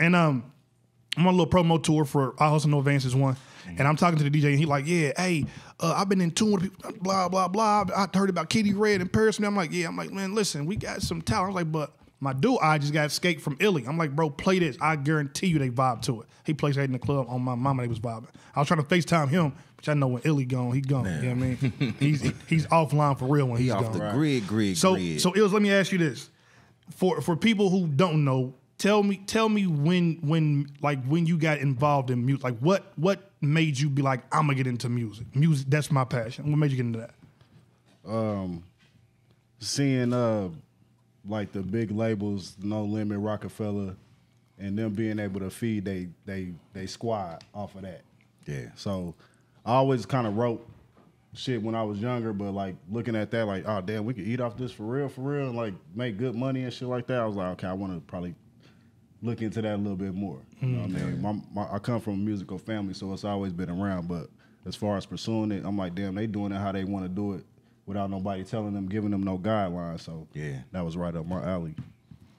[0.00, 0.50] and um,
[1.16, 4.18] I'm on a little promo tour for I Hustle No Advances one, and I'm talking
[4.18, 5.46] to the DJ, and he like, yeah, hey,
[5.80, 7.84] uh, I've been in tune with people, blah blah blah.
[7.96, 9.36] I heard about Kitty Red in Paris.
[9.38, 9.88] And I'm like, yeah.
[9.88, 11.44] I'm like, man, listen, we got some talent.
[11.44, 11.92] I was like, but.
[12.18, 13.84] My dude, I just got skate from Illy.
[13.86, 14.78] I'm like, bro, play this.
[14.80, 16.28] I guarantee you they vibe to it.
[16.46, 17.82] He plays that in the club on my mama.
[17.82, 18.28] They was vibing.
[18.54, 21.04] I was trying to FaceTime him, which I know when Illy gone, he gone.
[21.04, 21.94] You know what I mean?
[22.00, 23.98] he's he's offline for real when He he's off gone.
[23.98, 25.20] the grid, grid, So grid.
[25.20, 26.30] so Ills, let me ask you this.
[26.92, 31.38] For for people who don't know, tell me tell me when when like when you
[31.38, 32.44] got involved in music.
[32.44, 35.26] Like what what made you be like, I'm gonna get into music.
[35.34, 36.50] Music, that's my passion.
[36.50, 38.10] What made you get into that?
[38.10, 38.62] um
[39.58, 40.50] Seeing uh
[41.28, 43.96] like the big labels, No Limit, Roc-A-Fella,
[44.58, 48.02] and them being able to feed they they they squad off of that.
[48.46, 48.66] Yeah.
[48.76, 49.14] So
[49.64, 50.66] I always kind of wrote
[51.34, 54.26] shit when I was younger, but like looking at that, like, oh damn, we could
[54.26, 57.06] eat off this for real, for real, and like make good money and shit like
[57.08, 57.18] that.
[57.18, 58.34] I was like, okay, I want to probably
[59.22, 60.38] look into that a little bit more.
[60.60, 61.22] You know what I mm-hmm.
[61.22, 61.44] mean?
[61.52, 64.08] My, my, I come from a musical family, so it's always been around.
[64.08, 64.28] But
[64.66, 67.08] as far as pursuing it, I'm like, damn, they doing it how they want to
[67.08, 67.44] do it
[67.86, 70.00] without nobody telling them, giving them no guidelines.
[70.00, 70.60] So Yeah.
[70.72, 71.74] that was right up my alley.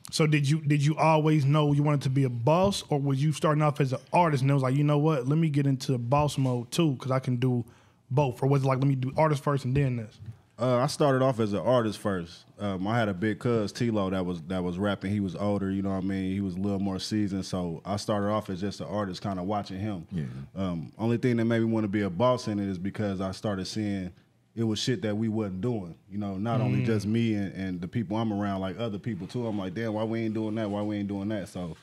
[0.10, 3.22] So did you did you always know you wanted to be a boss, or was
[3.22, 5.50] you starting off as an artist and it was like, you know what, let me
[5.50, 7.66] get into boss mode too, because I can do
[8.10, 10.20] both, or was it like, let me do artist first and then this?
[10.60, 12.46] Uh, I started off as an artist first.
[12.60, 15.12] Um, I had a big cuz Tilo that was that was rapping.
[15.12, 16.34] He was older, you know what I mean.
[16.34, 19.39] He was a little more seasoned, so I started off as just an artist, kind
[19.39, 20.08] of watching him.
[20.12, 20.24] Yeah.
[20.56, 23.22] Um, only thing that made me want to be a boss in it is because
[23.22, 24.12] I started seeing
[24.56, 25.93] it was shit that we wasn't doing.
[26.10, 29.28] You know, not only just me and, and the people I'm around, like other people
[29.28, 29.46] too.
[29.46, 30.67] I'm like, damn, why we ain't doing that?
[30.67, 31.50] Why we ain't doing that?
[31.50, 31.78] So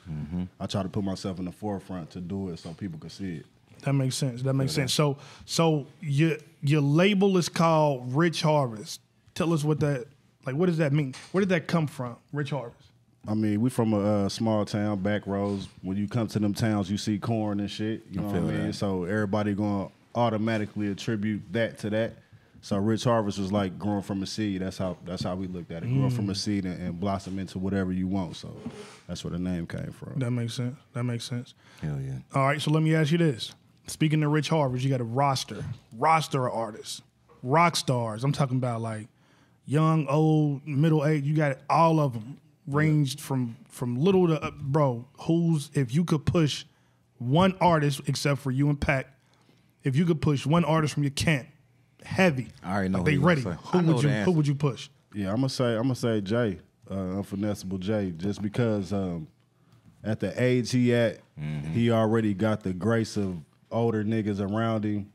[0.58, 3.36] I try to put myself in the forefront to do it so people could see
[3.36, 3.46] it.
[3.84, 4.42] That makes sense.
[4.42, 4.92] That makes sense.
[4.92, 9.00] So so your your label is called Rich Harvest.
[9.34, 10.06] Tell us what that
[10.46, 10.54] like.
[10.54, 11.14] What does that mean?
[11.32, 12.16] Where did that come from?
[12.32, 12.90] Rich Harvest.
[13.26, 15.68] I mean, we from a uh, small town, back roads.
[15.82, 18.02] When you come to them towns, you see corn and shit.
[18.10, 18.66] You know what I mean?
[18.68, 18.74] that.
[18.74, 22.14] So everybody gonna automatically attribute that to that.
[22.64, 24.62] So Rich Harvest was like growing from a seed.
[24.62, 25.86] That's how that's how we looked at it.
[25.86, 28.36] Growing from a seed and, and blossom into whatever you want.
[28.36, 28.56] So
[29.06, 30.14] that's where the name came from.
[30.16, 30.76] That makes sense.
[30.94, 31.52] That makes sense.
[31.82, 32.20] Hell yeah.
[32.34, 32.62] All right.
[32.62, 33.52] So let me ask you this.
[33.86, 35.64] Speaking of Rich Harvest, you got a roster,
[35.96, 37.02] roster of artists,
[37.42, 38.24] rock stars.
[38.24, 39.08] I'm talking about like
[39.66, 41.24] young, old, middle age.
[41.24, 45.06] You got all of them ranged from from little to uh, bro.
[45.22, 46.64] Who's if you could push
[47.18, 49.06] one artist, except for you and Pac,
[49.82, 51.46] if you could push one artist from your camp,
[52.02, 52.48] heavy.
[52.62, 53.42] I already know like who they ready.
[53.42, 54.88] Who would you the who would you push?
[55.14, 56.58] Yeah, I'm gonna say I'm gonna say Jay,
[56.90, 59.28] uh, unfinessable Jay, just because um,
[60.02, 61.18] at the age he at,
[61.72, 63.36] he already got the grace of
[63.70, 65.10] older niggas around him.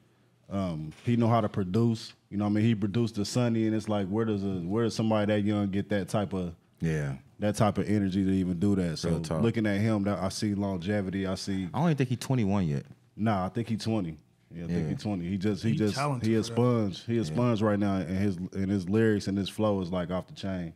[0.49, 2.13] Um, he know how to produce.
[2.29, 4.47] You know, what I mean, he produced the Sunny, and it's like, where does a
[4.61, 7.15] where does somebody that young get that type of Yeah.
[7.39, 8.97] that type of energy to even do that?
[8.97, 9.09] So
[9.41, 11.27] looking at him, that I see longevity.
[11.27, 11.65] I see.
[11.73, 12.83] I don't even think he's 21 yet.
[13.15, 14.17] Nah, I think he's twenty.
[14.51, 14.89] Yeah, I think Yeah.
[14.89, 15.27] he twenty.
[15.29, 17.03] He just he, He just he a sponge.
[17.05, 20.09] He a sponge right now, and his and his lyrics and his flow is like
[20.09, 20.73] off the chain.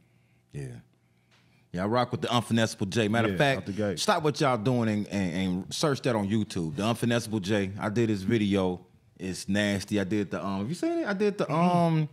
[0.52, 0.68] Yeah.
[1.74, 3.08] Yeah, I rock with the unfinessable J.
[3.08, 6.30] Matter Yeah, of out fact, stop what y'all doing and, and, and search that on
[6.30, 6.76] YouTube.
[6.76, 7.72] The unfinessable J.
[7.80, 8.86] I did his video.
[9.20, 10.00] It's nasty.
[10.00, 10.60] I did the um.
[10.60, 11.08] Have you seen it?
[11.08, 12.08] I did the um.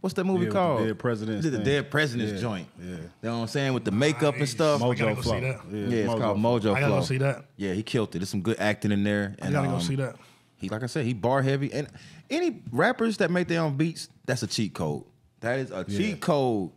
[0.00, 0.86] What's that movie Yeah, with the called?
[0.86, 1.64] Dead President's Did the thing.
[1.66, 2.68] Dead President's Yeah, joint.
[2.78, 2.84] yeah.
[2.90, 4.80] You know what I'm saying with the makeup and stuff.
[4.80, 5.32] Mo- I gotta Mojo go Flow.
[5.32, 5.60] see that.
[5.72, 6.58] yeah, it's Mojo called Flow.
[6.60, 6.98] Mojo I gotta Flow.
[7.00, 7.44] go see that.
[7.56, 8.18] Yeah, he killed it.
[8.18, 9.34] There's some good acting in there.
[9.40, 10.16] I gotta go um, see that.
[10.56, 11.72] He like I said, he bar heavy.
[11.72, 11.88] And
[12.30, 15.04] any rappers that make their own beats, that's a cheat code.
[15.40, 16.70] That is a cheat code.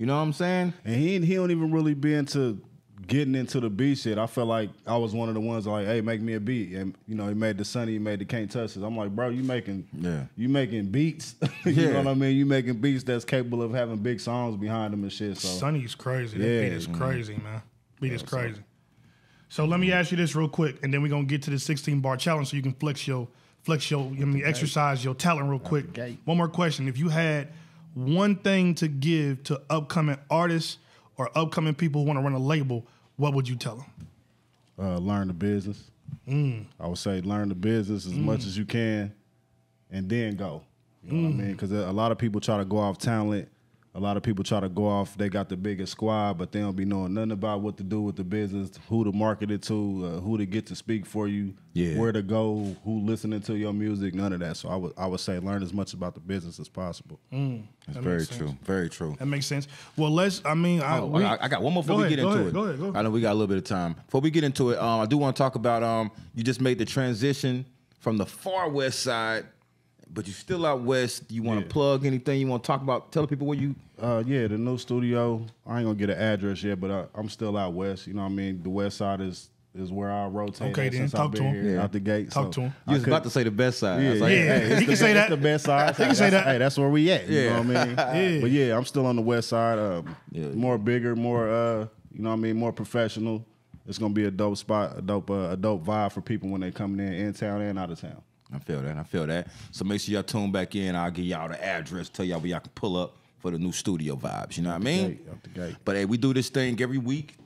[0.00, 0.72] You know what I'm saying?
[0.84, 2.58] And he he don't even really be into
[3.06, 4.16] getting into the beat shit.
[4.16, 6.72] I felt like I was one of the ones like, hey, make me a beat.
[6.72, 8.82] And you know, he made the Sunny, he made the Can't Touch This.
[8.82, 10.24] I'm like, bro, you making Yeah.
[10.38, 11.34] you making beats.
[11.66, 11.90] you Yeah.
[11.90, 12.34] know what I mean?
[12.34, 15.36] You making beats that's capable of having big songs behind them and shit.
[15.36, 16.38] So Sonny's crazy.
[16.38, 16.60] That Yeah.
[16.62, 17.60] beat is crazy, man.
[18.00, 18.60] Beat is crazy.
[19.50, 21.58] So let me ask you this real quick, and then we're gonna get to the
[21.58, 23.28] 16 bar challenge so you can flex your
[23.64, 25.98] flex your I mean exercise your talent real quick.
[26.24, 26.88] One more question.
[26.88, 27.48] If you had
[27.94, 30.78] one thing to give to upcoming artists
[31.16, 33.86] or upcoming people who want to run a label, what would you tell them?
[34.80, 35.90] uh, learn the business.
[36.26, 36.64] Mm.
[36.78, 39.12] I would say learn the business as much as you can,
[39.90, 40.62] and then go.
[41.04, 41.52] You know what I mean?
[41.52, 43.48] Because a lot of people try to go off talent
[43.92, 45.16] a lot of people try to go off.
[45.18, 48.00] They got the biggest squad, but they don't be knowing nothing about what to do
[48.00, 49.74] with the business, who to market it to,
[50.16, 51.98] uh, who to get to speak for you, Yeah.
[51.98, 54.14] where to go, who listening to your music.
[54.14, 54.56] None of that.
[54.58, 57.18] So I would I would say learn as much about the business as possible.
[57.32, 57.62] That's
[57.94, 58.54] That very true.
[58.64, 59.16] Very true.
[59.18, 59.66] That makes sense.
[59.96, 60.40] Well, let's.
[60.44, 62.28] I mean, I, Oh, we- I, I got one more before Go we get go
[62.28, 62.54] into ahead, it.
[62.54, 62.78] Go ahead.
[62.78, 62.96] Go ahead.
[62.96, 63.94] I know we got a little bit of time.
[63.94, 66.60] Before we get into it, um, I do want to talk about um, you just
[66.60, 67.64] made the transition
[67.98, 69.46] from the far west side,
[70.12, 71.30] but you're still out west.
[71.30, 71.72] You want to Yeah.
[71.72, 72.40] plug anything?
[72.40, 73.12] You want to talk about?
[73.12, 73.74] Tell the people where you.
[74.00, 75.44] Uh, yeah, the new studio.
[75.66, 78.06] I ain't gonna get an address yet, but I, I'm still out west.
[78.06, 78.62] You know what I mean?
[78.62, 80.72] The west side is is where I rotate.
[80.72, 81.74] Okay, then, since talk to him.
[81.74, 81.82] Yeah.
[81.84, 82.32] out the gate.
[82.32, 82.74] Talk so to him.
[82.88, 84.00] You was could- about to say the best side.
[84.00, 85.30] I Yeah, was like, yeah, Yeah, hey, he it's can say it's that.
[85.30, 85.94] the best side.
[85.96, 86.50] He can say That's- that.
[86.52, 87.28] Hey, that's where we at.
[87.28, 87.62] You Yeah.
[87.62, 87.94] know what I mean?
[88.34, 88.40] Yeah.
[88.40, 89.78] But yeah, I'm still on the west side.
[89.78, 90.46] Um, Yeah.
[90.48, 93.44] More bigger, more uh, you know what I mean, more professional.
[93.86, 96.62] It's gonna be a dope spot, a dope, uh, a dope vibe for people when
[96.62, 98.22] they coming in in town and out of town.
[98.54, 98.96] I feel that.
[98.96, 99.48] I feel that.
[99.70, 100.94] So make sure y'all tune back in.
[100.96, 102.08] I'll give y'all the address.
[102.08, 104.56] Tell y'all where y'all can pull up for the new studio vibes.
[104.56, 105.08] You know what I mean?
[105.08, 105.76] Gate, out the gate.
[105.84, 107.36] But hey, we do this thing every week.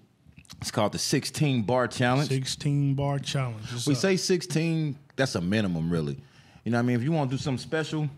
[0.61, 2.29] It's called the 16 bar challenge.
[2.29, 3.71] 16 bar challenge.
[3.73, 4.01] What's We up?
[4.01, 6.19] say 16, that's a minimum, really.
[6.65, 6.97] You know what I mean?
[6.97, 8.09] If you want to do something special,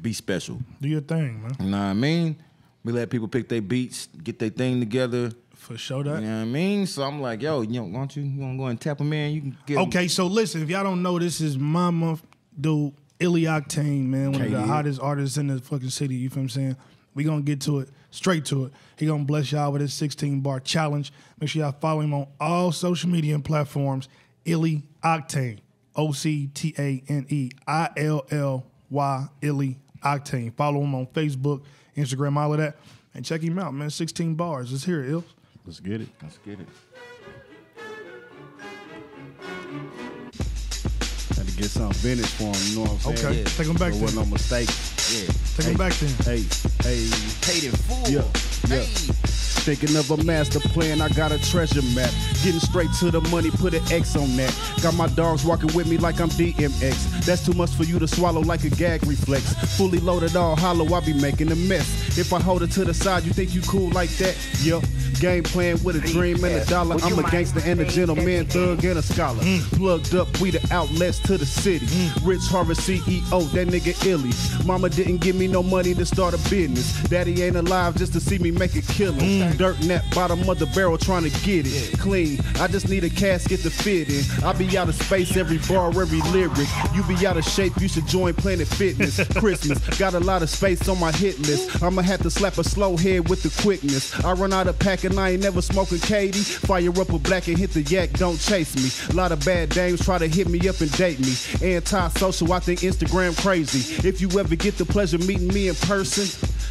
[0.00, 0.60] be special.
[0.80, 1.52] do your thing, man.
[1.60, 2.36] You know what I mean?
[2.84, 5.32] We let people pick their beats, get their thing together.
[5.68, 6.86] For sure You know what I mean?
[6.86, 9.12] So I'm like, yo, you know, why don't you, you to go and tap them
[9.12, 9.34] in?
[9.34, 9.76] You can get.
[9.76, 12.22] Okay, so listen, if y'all don't know, this is my month,
[12.58, 16.14] dude, Illy Octane, man, one of the hottest artists in the fucking city.
[16.14, 16.76] You feel what I'm saying?
[17.14, 18.72] We gonna get to it, straight to it.
[18.96, 21.12] He gonna bless y'all with his 16 bar challenge.
[21.38, 24.08] Make sure y'all follow him on all social media and platforms.
[24.46, 25.58] Illy Octane,
[25.96, 30.54] O C T A N E I L L Y Illy Octane.
[30.56, 31.62] Follow him on Facebook,
[31.94, 32.78] Instagram, all of that,
[33.12, 33.90] and check him out, man.
[33.90, 34.72] 16 bars.
[34.72, 35.24] It's here, Ills.
[35.68, 36.08] Let's get it.
[36.22, 36.68] Let's get it.
[41.36, 42.54] Had to get something vintage for him.
[42.70, 43.18] You know what I'm saying?
[43.18, 43.44] Okay, Yeah.
[43.44, 45.12] take him back There wasn't no mistakes.
[45.12, 45.28] Yeah.
[45.58, 46.08] Take him back then.
[46.24, 46.46] Hey,
[46.88, 47.10] hey.
[47.42, 48.08] Paid in full.
[48.08, 48.24] Yeah,
[48.68, 48.82] yeah.
[48.82, 49.38] Hey.
[49.68, 52.10] Thinking of a master plan, I got a treasure map.
[52.42, 54.54] Getting straight to the money, put an X on that.
[54.82, 57.26] Got my dogs walking with me like I'm DMX.
[57.26, 59.52] That's too much for you to swallow like a gag reflex.
[59.76, 62.16] Fully loaded, all hollow, I be making a mess.
[62.16, 64.34] If I hold it to the side, you think you cool like that?
[64.62, 64.80] Yeah.
[65.20, 66.96] Game plan with a dream and a dollar.
[67.02, 69.42] I'm a gangster and a gentleman, thug and a scholar.
[69.72, 71.86] Plugged up, we the outlets to the city.
[72.22, 74.30] Rich Harvest CEO, that nigga illy.
[74.64, 77.02] Mama didn't give me no money to start a business.
[77.04, 79.50] Daddy ain't alive just to see me make a killing.
[79.56, 82.38] Dirt in that bottom of the barrel trying to get it clean.
[82.60, 84.44] I just need a casket to fit in.
[84.44, 86.68] I be out of space every bar, every lyric.
[86.94, 89.20] You be out of shape, you should join Planet Fitness.
[89.38, 91.82] Christmas, got a lot of space on my hit list.
[91.82, 94.14] I'ma have to slap a slow head with the quickness.
[94.24, 96.38] I run out of pack and I ain't never smoking Katie.
[96.40, 99.14] Fire up a black and hit the yak, don't chase me.
[99.14, 101.34] A lot of bad dames try to hit me up and date me.
[101.76, 104.06] Anti-social, I think Instagram crazy.
[104.06, 106.26] If you ever get the pleasure meeting me in person,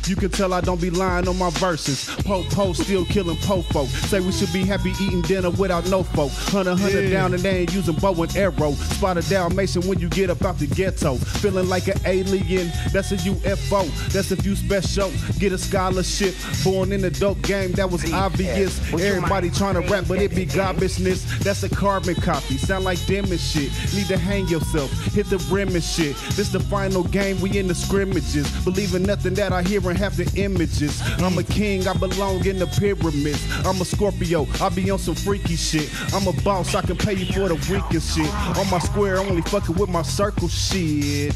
[0.08, 2.06] you can tell I don't be lying on my verses.
[2.24, 3.88] Po po still killing po folk.
[3.90, 6.32] Say we should be happy eating dinner without no folk.
[6.32, 7.10] Hunter hunter Yeah.
[7.10, 8.74] down and they ain't using bow and arrow.
[8.74, 11.16] Spot a Dalmatian when you get up out the ghetto.
[11.16, 13.86] Feeling like an alien, that's a UFO.
[14.14, 15.12] That's if you special.
[15.40, 16.34] Get a scholarship.
[16.64, 18.94] Born in the dope game, that was obvious.
[18.94, 21.40] Everybody trying to rap, but it be garbageness.
[21.40, 22.58] That's a carbon copy.
[22.58, 23.72] Sound like dim and shit.
[23.96, 24.92] Need to hang yourself.
[25.14, 26.16] Hit the brim and shit.
[26.36, 28.50] This the final game, we in the scrimmages.
[28.66, 31.02] Believe in nothing that I hear and have the images.
[31.20, 33.44] I'm a king, I belong in the pyramids.
[33.66, 35.90] I'm a Scorpio, I be on some freaky shit.
[36.14, 38.34] I'm a boss, I can pay you for the weakest shit.
[38.58, 41.34] On my square, only fucking with my circle shit.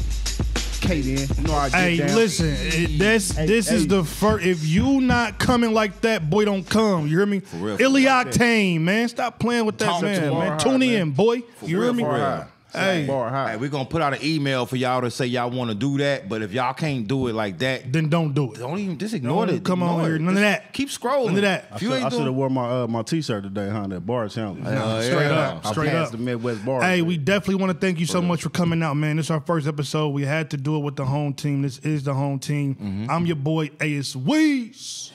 [0.82, 2.14] Kaden, you know I get Hey, down.
[2.16, 4.44] listen, it, this Hey, this is the first.
[4.44, 7.06] If you not coming like that, boy, don't come.
[7.06, 7.42] You hear me?
[7.54, 8.04] real, for Illy.
[8.04, 10.58] Octane, man, stop playing with that Talk man, tomorrow, man.
[10.58, 10.88] Tune man.
[10.88, 11.42] in, boy.
[11.62, 12.02] you hear me?
[12.02, 12.48] for real.
[12.72, 12.94] High.
[13.00, 13.06] Hey.
[13.06, 13.50] bar high.
[13.52, 15.98] Hey, we're gonna put out an email for y'all to say y'all want to do
[15.98, 18.58] that, but if y'all can't do it like that, Then don't do it.
[18.58, 19.64] don't even just ignore Don't it.
[19.64, 20.18] come on here.
[20.18, 20.72] None of that.
[20.72, 21.26] Keep scrolling.
[21.26, 21.68] None of that.
[21.72, 23.86] I should, I should have doing, wore my uh, my t-shirt today, huh?
[23.88, 24.66] That bar challenge.
[24.66, 25.48] Uh, Straight yeah.
[25.48, 26.18] up, I straight passed up.
[26.18, 26.82] the Midwest bar.
[26.82, 29.16] Hey, we definitely want to thank you so much for coming out, man.
[29.16, 30.08] This is our first episode.
[30.10, 31.62] We had to do it with the home team.
[31.62, 32.74] This is the home team.
[32.74, 33.10] Mm-hmm.
[33.10, 34.14] I'm your boy, A.S.
[34.14, 35.10] Weeze.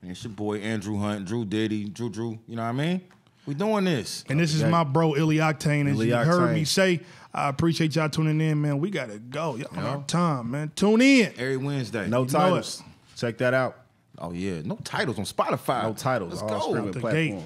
[0.00, 2.38] And it's your boy Andrew Hunt, Drew Diddy, Drew Drew.
[2.48, 3.00] You know what I mean?
[3.46, 4.24] We doing this.
[4.28, 5.86] And this is my bro, Illy Octane.
[5.88, 6.54] As Illy you heard Octane.
[6.54, 7.00] me say,
[7.34, 8.78] I appreciate y'all tuning in, man.
[8.78, 9.56] We got to go.
[9.56, 10.70] Y'all on our time, man.
[10.76, 11.32] Tune in.
[11.36, 12.06] Every Wednesday.
[12.06, 12.82] no know titles.
[13.16, 13.78] Check that out.
[14.18, 15.82] Oh yeah, no titles on Spotify.
[15.82, 16.40] No titles.
[16.40, 16.70] Let's all go.
[16.70, 17.44] streaming The platforms.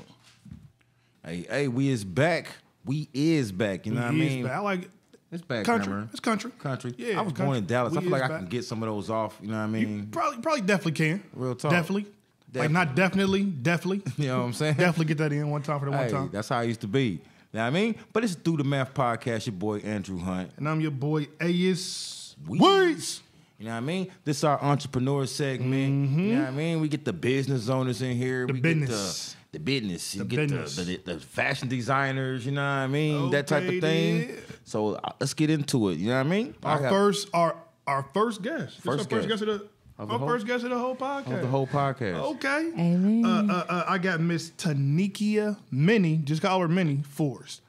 [1.24, 2.48] Hey, hey, we is back.
[2.84, 3.86] We is back.
[3.86, 4.44] You know what I He is mean?
[4.44, 4.52] back.
[4.52, 4.90] I like it.
[5.32, 5.86] It's back, Country.
[5.86, 6.08] Cameron.
[6.12, 6.50] It's country.
[6.58, 6.94] Country.
[6.98, 7.58] Yeah, I was born country.
[7.58, 7.92] in Dallas.
[7.94, 9.36] I We feel like is I can get some of those off.
[9.42, 10.08] You know what I mean?
[10.12, 11.22] Probably, probably definitely can.
[11.34, 11.72] Real talk.
[11.72, 12.06] Definitely.
[12.54, 14.02] Like not definitely, definitely.
[14.16, 14.74] You know what I'm saying?
[14.74, 16.30] definitely get that in one time for the one Hey, time.
[16.32, 17.04] that's how I used to be.
[17.04, 17.18] You
[17.52, 17.94] know what I mean?
[18.12, 20.52] But it's Do the Math Podcast, your boy Andrew Hunt.
[20.56, 22.36] And I'm your boy, A.S.
[22.46, 22.58] Weeze.
[22.60, 23.20] Weeze.
[23.58, 24.08] You know what I mean?
[24.24, 26.18] This is our entrepreneur segment.
[26.18, 26.80] You know what I mean?
[26.80, 28.46] We get the business owners in here.
[28.46, 29.34] The we business.
[29.34, 30.14] get the, the business.
[30.14, 30.76] You The get business.
[30.76, 32.44] The, the, the fashion designers.
[32.44, 33.30] You know what I mean?
[33.30, 33.80] that type of thing.
[34.28, 34.38] then.
[34.64, 35.98] So uh, let's get into it.
[35.98, 36.54] You know what I mean?
[36.62, 37.56] I Our got- first, our
[37.86, 38.76] our first guest.
[38.80, 39.28] First our first guest.
[39.28, 41.34] guest of the, Of our the whole- first guest of the whole podcast.
[41.36, 42.20] of the whole podcast.
[42.36, 42.70] Okay.
[42.78, 43.24] Amen.
[43.24, 46.18] Uh, uh, uh, I got Miss Tanikia Minnie.
[46.18, 47.62] Just call her Minnie Forrest.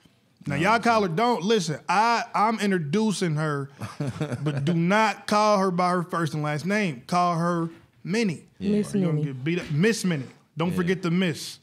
[0.46, 1.08] Now y'all call her.
[1.10, 1.80] Don't listen.
[1.90, 3.70] I I'm introducing her,
[4.44, 7.04] but do not call her by her first and last name.
[7.08, 7.70] Call her
[8.04, 8.46] Minnie.
[8.60, 9.26] Miss You're gonna Minnie.
[9.26, 9.70] get beat up.
[9.72, 10.24] Miss Minnie.
[10.58, 11.60] Don't forget the Miss.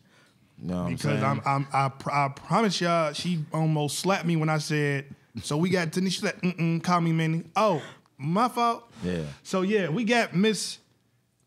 [0.63, 1.23] You know what I'm Because?
[1.23, 5.07] I'm, I'm I, pr- I promise y'all, she almost slapped me when I said.
[5.43, 6.11] So we got Tanisha.
[6.13, 7.83] She said, Mm-mm, "Call me Minnie." Oh,
[8.19, 8.91] my fault.
[9.03, 9.23] Yeah.
[9.43, 10.79] So yeah, we got Miss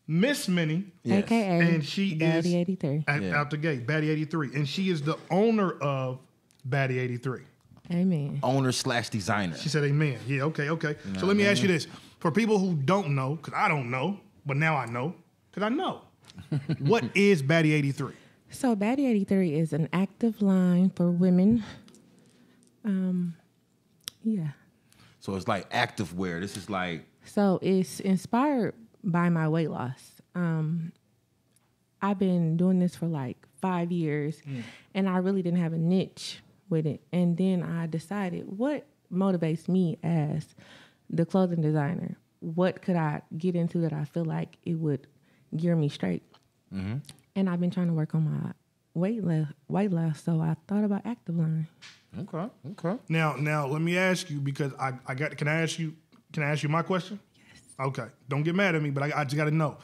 [0.06, 0.86] Miss Minnie.
[1.02, 1.24] Yes.
[1.24, 3.04] AKA And she Daddy is 83.
[3.06, 3.38] At, Yeah.
[3.38, 4.54] out the gate, Baddie 83.
[4.54, 6.18] And she is the owner of
[6.68, 7.42] Baddie 83.
[7.90, 8.38] Amen.
[8.42, 9.56] Owner slash designer.
[9.56, 10.18] She said, Amen.
[10.26, 10.96] Yeah, okay, okay.
[11.18, 11.86] so let me ask you this.
[12.18, 15.14] For people who don't know, because I don't know, but now I know,
[15.50, 16.02] because I know.
[16.80, 18.12] what is Baddie 83?
[18.50, 21.64] So Baddie 83 is an active line for women.
[22.84, 23.34] Um,
[24.22, 24.48] yeah.
[25.28, 26.40] So it's like active wear.
[26.40, 28.72] This is like So it's inspired
[29.04, 30.22] by my weight loss.
[30.34, 30.90] Um,
[32.00, 34.40] I've been doing this for like five years,
[34.94, 37.02] and I really didn't have a niche with it.
[37.12, 40.46] And then I decided what motivates me as
[41.10, 42.16] the clothing designer.
[42.40, 45.08] What could I get into that I feel like it would
[45.54, 46.22] gear me straight?
[47.36, 48.52] And I've been trying to work on my
[48.94, 49.48] weight loss.
[49.68, 51.68] Weight loss, so I thought about Active Line.
[52.20, 52.98] Okay, okay.
[53.08, 55.36] Now, now let me ask you because I, I got.
[55.36, 55.94] Can I ask you?
[56.32, 57.18] Can I ask you my question?
[57.34, 57.62] Yes.
[57.80, 58.06] Okay.
[58.28, 59.78] Don't get mad at me, but I, I just got to know.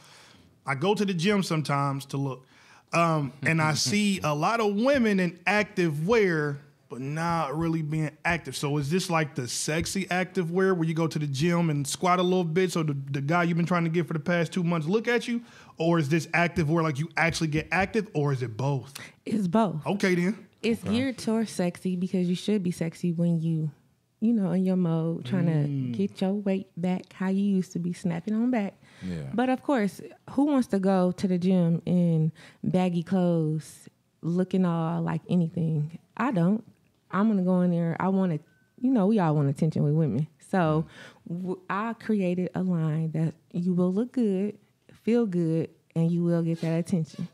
[0.65, 2.45] I go to the gym sometimes to look,
[2.93, 6.57] um, and I see a lot of women in active wear,
[6.89, 8.55] but not really being active.
[8.55, 11.85] So is this like the sexy active wear where you go to the gym and
[11.85, 14.19] squat a little bit so the, the guy you've been trying to get for the
[14.19, 15.41] past two months look at you?
[15.77, 18.93] Or is this active wear like you actually get active, or is it both?
[19.25, 19.85] It's both.
[19.85, 20.47] Okay, then.
[20.65, 23.71] It's geared towards sexy because you should be sexy when you,
[24.19, 25.93] you know, in your mode, trying to mm.
[25.95, 28.73] get your weight back how you used to be snapping on back.
[29.01, 29.29] Yeah.
[29.33, 30.01] But of course,
[30.31, 32.31] who wants to go to the gym in
[32.63, 33.87] baggy clothes,
[34.21, 35.99] looking all like anything?
[36.17, 36.63] I don't.
[37.11, 37.95] I'm gonna go in there.
[37.99, 38.39] I want to,
[38.81, 40.27] you know, we all want attention with women.
[40.49, 40.85] So
[41.27, 44.57] w- I created a line that you will look good,
[45.03, 47.27] feel good, and you will get that attention.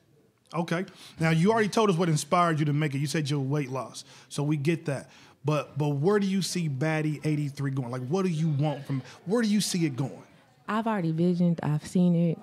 [0.53, 0.85] Okay.
[1.19, 2.99] Now you already told us what inspired you to make it.
[2.99, 5.09] You said your weight loss, so we get that.
[5.43, 7.89] But but where do you see Baddie eighty three going?
[7.89, 9.01] Like, what do you want from?
[9.25, 10.23] Where do you see it going?
[10.67, 12.37] I've already visioned, I've seen it.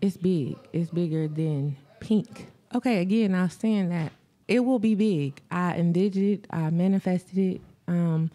[0.00, 0.56] It's big.
[0.72, 2.46] It's bigger than pink.
[2.74, 4.12] Okay, again, I was saying that
[4.46, 5.40] it will be big.
[5.50, 7.60] I envisioned it, I manifested it.
[7.88, 8.30] Um,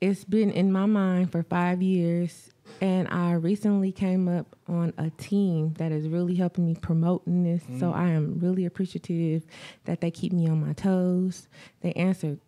[0.00, 5.10] it's been in my mind for five years, and I recently came up on a
[5.10, 7.62] team that is really helping me promoting this.
[7.62, 7.80] Mm-hmm.
[7.80, 9.44] So I am really appreciative
[9.84, 11.48] that they keep me on my toes.
[11.80, 12.38] They answer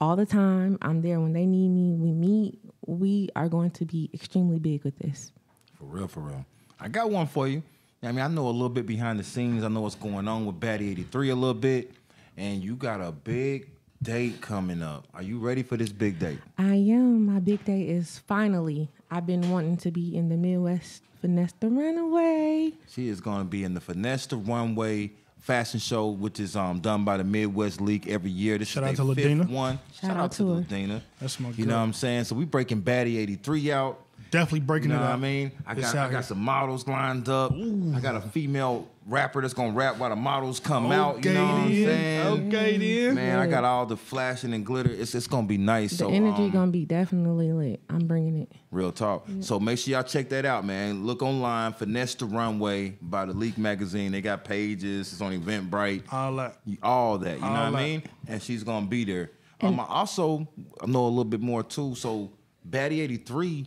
[0.00, 0.78] all the time.
[0.82, 1.94] I'm there when they need me.
[1.94, 2.58] We meet.
[2.86, 5.32] We are going to be extremely big with this.
[5.78, 6.44] For real, for real.
[6.80, 7.62] I got one for you.
[8.02, 9.64] I mean, I know a little bit behind the scenes.
[9.64, 11.92] I know what's going on with Baddie 83 a little bit.
[12.36, 13.70] And you got a big
[14.04, 15.06] date coming up.
[15.14, 16.38] Are you ready for this big date?
[16.58, 17.24] I am.
[17.26, 18.88] My big day is finally.
[19.10, 22.72] I've been wanting to be in the Midwest Finesse the Runway.
[22.88, 26.80] She is going to be in the Finesse the Runway fashion show, which is um
[26.80, 28.58] done by the Midwest League every year.
[28.58, 29.50] This Shout is out their to fifth Ladina.
[29.50, 29.78] one.
[30.00, 30.60] Shout out to her.
[30.62, 31.00] Ladina.
[31.20, 31.66] That's my You girl.
[31.66, 32.24] know what I'm saying?
[32.24, 34.00] So we breaking Baddie 83 out.
[34.30, 35.18] Definitely breaking You know it what out.
[35.18, 35.52] I mean?
[35.66, 37.52] I got I got some models lined up.
[37.52, 41.24] I got a female rapper that's gonna rap while the models come out.
[41.24, 42.48] You Okay know what I'm saying?
[42.48, 43.14] Okay then.
[43.14, 44.90] Man, I got all the flashing and glitter.
[44.90, 45.90] It's it's gonna be nice.
[45.92, 47.80] The so energy um, gonna be definitely lit.
[47.88, 48.50] I'm bringing it.
[48.72, 49.28] real talk.
[49.40, 51.06] So make sure y'all check that out, man.
[51.06, 54.10] Look online, Finesse the Runway by the Leak magazine.
[54.10, 55.12] They got pages.
[55.12, 56.12] It's on Eventbrite.
[56.12, 56.58] All that.
[56.82, 57.36] all that.
[57.36, 58.02] You know All what I mean?
[58.26, 59.30] And she's gonna be there.
[59.60, 60.48] Um, I also
[60.84, 61.94] know a little bit more too.
[61.94, 62.32] So
[62.68, 63.66] Baddie eighty three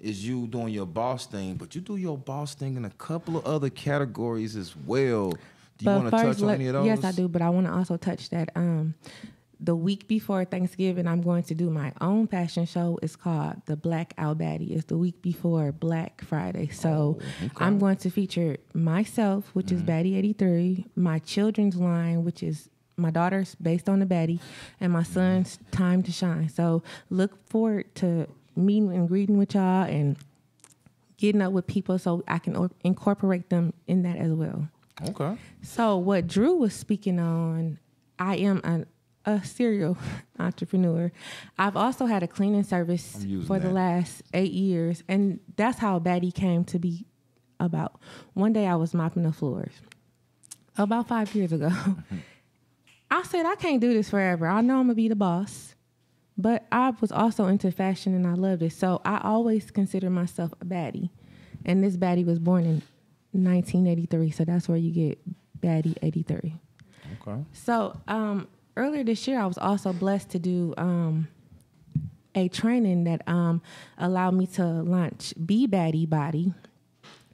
[0.00, 3.36] is you doing your boss thing, but you do your boss thing in a couple
[3.36, 5.32] of other categories as well.
[5.78, 6.86] Do you want to touch on any of those?
[6.86, 7.28] yes, I do.
[7.28, 8.50] But I want to also touch that.
[8.54, 8.94] Um,
[9.62, 12.98] the week before Thanksgiving, I'm going to do my own fashion show.
[13.02, 14.70] It's called the Black Out Baddie.
[14.70, 16.68] It's the week before Black Friday.
[16.68, 19.76] So Oh, I'm going to feature myself, which Mm-hmm.
[19.76, 24.40] is Baddie 83, my children's line, which is my daughter's based on the Baddie,
[24.80, 26.48] and my son's Time to Shine.
[26.48, 30.16] So look forward to meeting and greeting with y'all and
[31.16, 34.68] getting up with people so I can or- incorporate them in that as well.
[35.08, 35.36] Okay.
[35.62, 37.78] So what Drew was speaking on,
[38.18, 38.84] I am a
[39.26, 39.98] a serial
[40.38, 41.12] entrepreneur.
[41.58, 46.32] I've also had a cleaning service for the last eight years, and that's how Baddie
[46.34, 47.04] came to be
[47.60, 48.00] about.
[48.32, 49.72] One day I was mopping the floors
[50.78, 51.70] about five years ago.
[53.10, 54.46] I said, I can't do this forever.
[54.46, 55.69] I know I'm gonna be the boss,
[56.36, 58.72] but I was also into fashion and I loved it.
[58.72, 61.10] So I always consider myself a baddie.
[61.64, 62.82] And this baddie was born in
[63.32, 65.18] 1983, so that's where you get
[65.60, 66.54] baddie 83.
[67.20, 67.44] Okay.
[67.52, 71.28] So um, earlier this year, I was also blessed to do um,
[72.34, 73.62] a training that um,
[73.98, 76.54] allowed me to launch Be Baddie Body,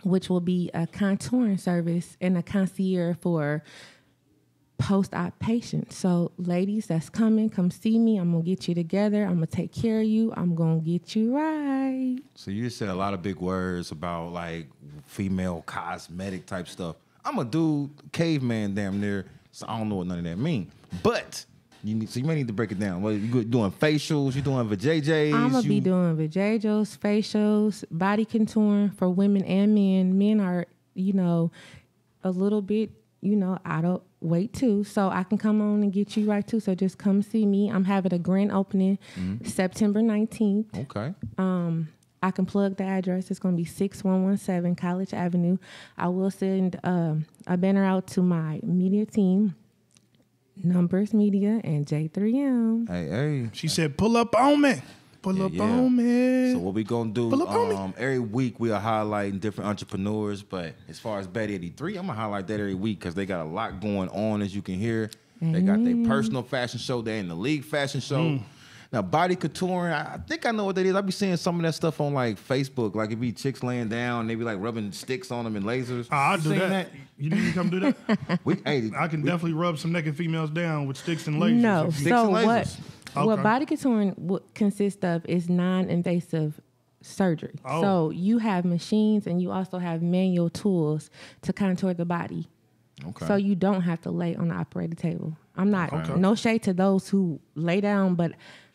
[0.03, 3.63] which will be a contouring service and a concierge for
[4.79, 5.97] post-op patients.
[5.97, 8.19] So, ladies that's coming, come see me.
[8.19, 9.25] I'm gonna get you together.
[9.25, 10.33] I'm gonna take care of you.
[10.37, 12.19] I'm gonna get you right.
[12.35, 14.69] So you just said a lot of big words about like
[15.05, 16.97] female cosmetic type stuff.
[17.25, 19.27] I'm a dude, caveman, damn near.
[19.51, 20.71] So I don't know what none of that mean.
[21.03, 21.45] But
[21.83, 23.03] you need, so you may need to break it down.
[23.03, 24.35] What you doing facials?
[24.35, 25.33] You doing vajayjays?
[25.33, 30.19] I'm gonna you, be doing vajayjays, facials, body contouring for women and men.
[30.19, 31.51] Men are, you know,
[32.23, 34.85] a little bit, you know, out of weight too.
[34.85, 36.61] So I can come on and get you right too.
[36.61, 37.71] So just come see me.
[37.71, 38.99] I'm having a grand opening
[39.45, 40.79] September 19th.
[40.79, 41.15] Okay.
[41.39, 41.89] Um,
[42.23, 43.31] I can plug the address.
[43.31, 45.59] It's going to be 6117 College Avenue.
[45.97, 49.55] I will send um, a banner out to my media team,
[50.63, 52.89] Numbers Media and J3M.
[52.89, 53.51] Hey, hey.
[53.53, 54.83] She said, "Pull up on me,
[55.27, 55.63] pull Yeah, up yeah.
[55.65, 57.31] on me." So what we gonna do?
[57.31, 57.75] Pull up on me.
[57.75, 62.07] Um, every week we are highlighting different entrepreneurs, but as far as Baddie 83, I'm
[62.07, 64.77] gonna highlight that every week because they got a lot going on, as you can
[64.77, 65.11] hear.
[65.43, 67.03] They got their personal fashion show.
[67.03, 68.21] They're in the league fashion show.
[68.21, 68.43] Mm.
[68.93, 70.95] Now body contouring, I I think I know what that is.
[70.95, 72.95] I be seeing some of that stuff on like Facebook.
[72.95, 76.07] Like it be chicks laying down, they be like rubbing sticks on them and lasers.
[76.11, 76.89] Ah, I'll do Seen that.
[77.19, 78.41] You need to come do that.
[78.45, 81.57] We, hey, I can we- definitely rub some naked females down with sticks and lasers.
[81.61, 81.91] No.
[81.91, 82.47] Sticks So and lasers.
[82.47, 82.81] what
[83.15, 83.43] Okay.
[83.43, 86.61] body contouring w- consists of is non-invasive
[87.03, 87.55] surgery.
[87.65, 87.83] Oh.
[87.83, 91.11] So you have machines and you also have manual tools
[91.43, 92.49] to contour the body.
[93.09, 93.27] Okay.
[93.27, 95.37] So you don't have to lay on the operating table.
[95.57, 96.19] I'm not Okay.
[96.19, 98.33] no shade to those who lay down, but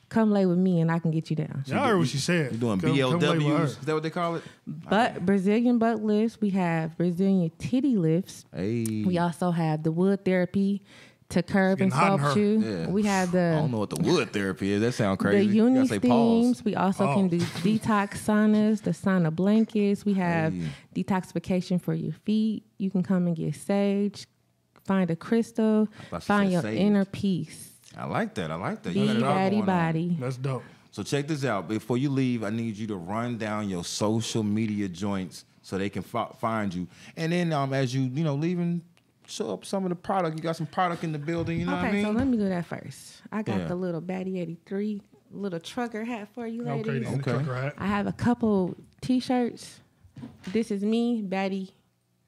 [0.10, 1.64] come lay with me and I can get you down.
[1.68, 2.52] Y'all heard what she said.
[2.52, 3.64] You're doing Come- come lay with her.
[3.64, 4.44] Is that what they call it?
[4.68, 8.46] But Brazilian butt lifts, we have Brazilian titty lifts.
[8.54, 9.04] Hey.
[9.06, 10.84] We also have the wood therapy
[11.32, 12.60] to curb and getting sculpt you.
[12.62, 12.88] Yeah.
[12.88, 13.54] We have the.
[13.58, 14.82] I don't know what the wood therapy is.
[14.82, 15.48] That sounds the crazy.
[15.56, 16.42] You uni gotta pause.
[16.58, 16.66] steams.
[16.66, 17.16] We also Oh.
[17.16, 20.06] can do detox saunas, the sauna blankets.
[20.06, 20.70] We have Hey.
[21.04, 22.64] detoxification for your feet.
[22.78, 24.28] You can come and get sage,
[24.86, 25.88] find a crystal,
[26.20, 26.80] find your sage.
[26.80, 27.70] inner peace.
[27.98, 28.52] I like that.
[28.52, 28.94] I like that.
[28.94, 29.66] Be You got it all on.
[29.66, 30.18] body.
[30.20, 30.64] That's dope.
[30.92, 31.68] So check this out.
[31.70, 35.90] Before you leave, I need you to run down your social media joints so they
[35.90, 36.88] can fi- find you.
[37.16, 38.82] And then um, as you you know leaving,
[39.32, 40.38] show up some of the product.
[40.38, 41.60] You got some product in the building.
[41.60, 42.06] You know okay, what I mean?
[42.06, 43.22] Okay, so let me do that first.
[43.32, 43.68] I got Yeah.
[43.68, 45.02] the little Baddie 83
[45.32, 47.08] little trucker hat for you ladies.
[47.08, 47.72] Okay, Okay.
[47.78, 49.80] I have a couple T-shirts.
[50.52, 51.74] This is me, Batty,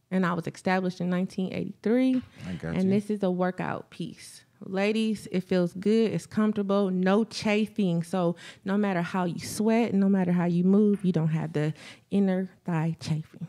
[0.09, 2.21] and I was established in 1983.
[2.47, 2.89] I got and you.
[2.89, 4.45] this is a workout piece.
[4.65, 6.13] Ladies, it feels good.
[6.13, 6.89] It's comfortable.
[6.89, 8.01] No chafing.
[8.03, 11.73] So no matter how you sweat, no matter how you move, you don't have the
[12.11, 13.47] inner thigh chafing.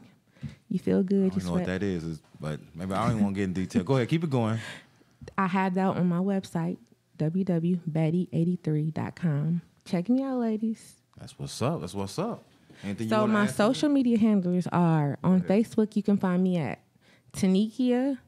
[0.69, 1.25] You feel good.
[1.35, 3.45] You don't know what that is, is- but maybe I don't even want to get
[3.45, 3.85] in detail.
[3.85, 4.59] Go ahead, keep it going.
[5.39, 6.77] I have that on my website,
[7.19, 9.63] www.batty83.com.
[9.85, 10.95] Check me out, ladies.
[11.19, 11.81] That's what's up.
[11.81, 12.43] That's what's up.
[12.83, 13.57] Anything So my add to it?
[13.57, 15.95] social media handlers are on Facebook.
[15.97, 16.81] You can find me at
[17.33, 18.19] Tanikia,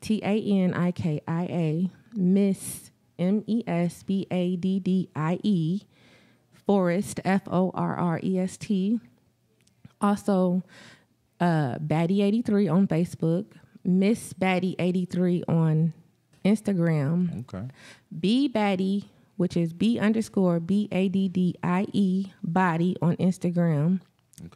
[0.00, 5.08] T A N I K I A, Miss M E S B A D D
[5.16, 5.82] I E,
[6.66, 9.00] Forrest F O R R E S T.
[10.00, 10.62] Also,
[11.40, 13.46] uh, Baddie83 on Facebook,
[13.84, 15.92] Miss Baddie83 on
[16.44, 17.68] Instagram, Okay.
[18.20, 19.04] B Baddie,
[19.36, 24.00] which is B underscore B A D D I E body on Instagram.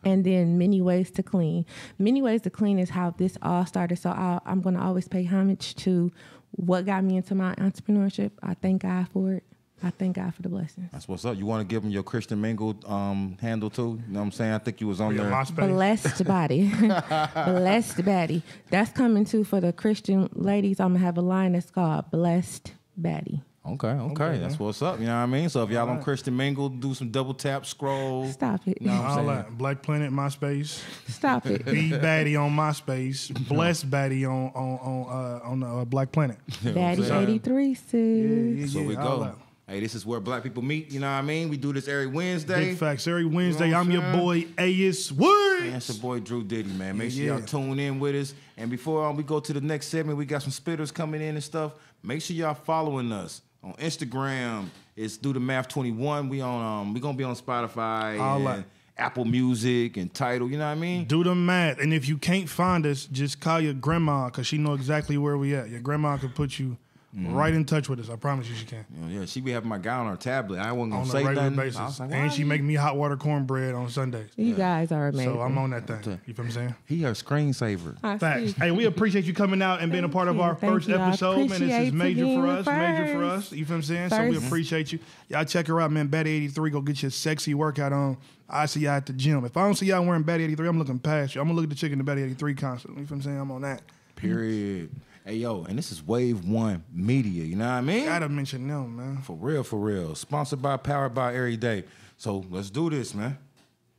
[0.05, 1.65] And then many ways to clean.
[1.99, 3.97] Many ways to clean is how this all started.
[3.97, 6.13] So i I'm going to always pay homage to
[6.51, 8.33] what got me into my entrepreneurship.
[8.43, 9.45] I thank God for it.
[9.83, 10.91] I thank God for the blessings.
[10.93, 11.37] That's what's up.
[11.37, 14.01] You want to give them your Christian Mingle um, handle too?
[14.07, 14.53] You know what I'm saying?
[14.53, 15.33] I think you was on Yeah, there.
[15.33, 15.69] MySpace.
[15.69, 16.69] Blessed body.
[16.79, 18.43] Blessed Baddie.
[18.71, 20.81] That's coming too for the Christian ladies.
[20.81, 23.43] I'm going to have a line that's called Blessed Baddie.
[23.67, 24.99] Okay, okay, that's what's up.
[24.99, 25.49] You know what I mean?
[25.51, 28.27] So if y'all on Christian Mingle, do some double tap, scroll.
[28.29, 28.79] Stop it.
[28.81, 29.27] You know what I'm All saying?
[29.27, 29.59] that.
[29.59, 30.83] Black Planet, MySpace.
[31.07, 31.67] Stop it.
[31.67, 33.31] Be Baddie on MySpace.
[33.47, 36.39] Blessed Baddie on on on uh, on uh, Black Planet.
[36.49, 37.29] Baddie saying?
[37.29, 37.93] 83 sis.
[37.93, 39.35] Yeah, So we yeah, all go.
[39.69, 40.91] Hey, this is where black people meet.
[40.91, 41.51] You know what I mean?
[41.51, 42.71] We do this every Wednesday.
[42.71, 43.07] Big facts.
[43.07, 45.73] Every Wednesday, You know I'm your boy Man, Woods.
[45.73, 46.97] That's your boy Drew Diddy, man.
[46.97, 47.45] Make sure y'all yeah.
[47.45, 48.33] tune in with us.
[48.57, 51.35] And before um, we go to the next segment, we got some spitters coming in
[51.35, 51.75] and stuff.
[52.03, 53.43] Make sure y'all following us.
[53.63, 56.31] On Instagram, it's do the math twenty one.
[56.31, 58.65] We on um we gonna be on Spotify All and that.
[58.97, 60.51] Apple Music and Tidal.
[60.51, 61.05] You know what I mean?
[61.05, 64.57] Do the math, and if you can't find us, just call your grandma because she
[64.57, 65.69] know exactly where we at.
[65.69, 66.79] Your grandma can put you
[67.19, 67.35] Mm-hmm.
[67.35, 68.09] right in touch with us.
[68.11, 68.85] I promise you, she can.
[68.95, 70.61] You know, yeah, she be having my guy on her tablet.
[70.61, 71.57] I wasn't gonna On a regular nothing.
[71.57, 74.29] basis, was like, and she you- make me hot water cornbread on Sundays.
[74.37, 75.35] You guys are amazing.
[75.35, 76.21] So I'm on that thing.
[76.27, 76.75] You feel what I'm saying?
[76.87, 77.97] he her screensaver.
[78.05, 78.45] I Facts.
[78.47, 78.53] see.
[78.53, 80.43] Hey, we appreciate you coming out and being a Thank part of you.
[80.43, 80.95] our Thank first you.
[80.95, 81.49] I episode, man.
[81.49, 83.53] This is appreciate major being for the us, major for us.
[83.53, 84.11] You feel what I'm saying?
[84.11, 84.47] So we First.
[84.47, 84.99] appreciate you.
[85.29, 86.09] Y'all check her out, man.
[86.09, 88.17] Baddie 83, go get your sexy workout on.
[88.49, 89.45] I see y'all at the gym.
[89.45, 91.41] If I don't see y'all wearing Baddie 83, I'm looking past you.
[91.41, 92.89] I'm gonna look at the chick in the Baddie 83 concert.
[92.91, 93.41] You feel what I'm saying?
[93.41, 93.83] I'm on that.
[94.15, 94.91] Period.
[95.29, 97.45] Hey yo, and this is Wave One Media.
[97.45, 98.07] You know what I mean?
[98.07, 99.19] Gotta mention them, man.
[99.19, 100.15] For real, for real.
[100.15, 101.85] Sponsored by, powered by every day.
[102.17, 103.37] So let's do this, man.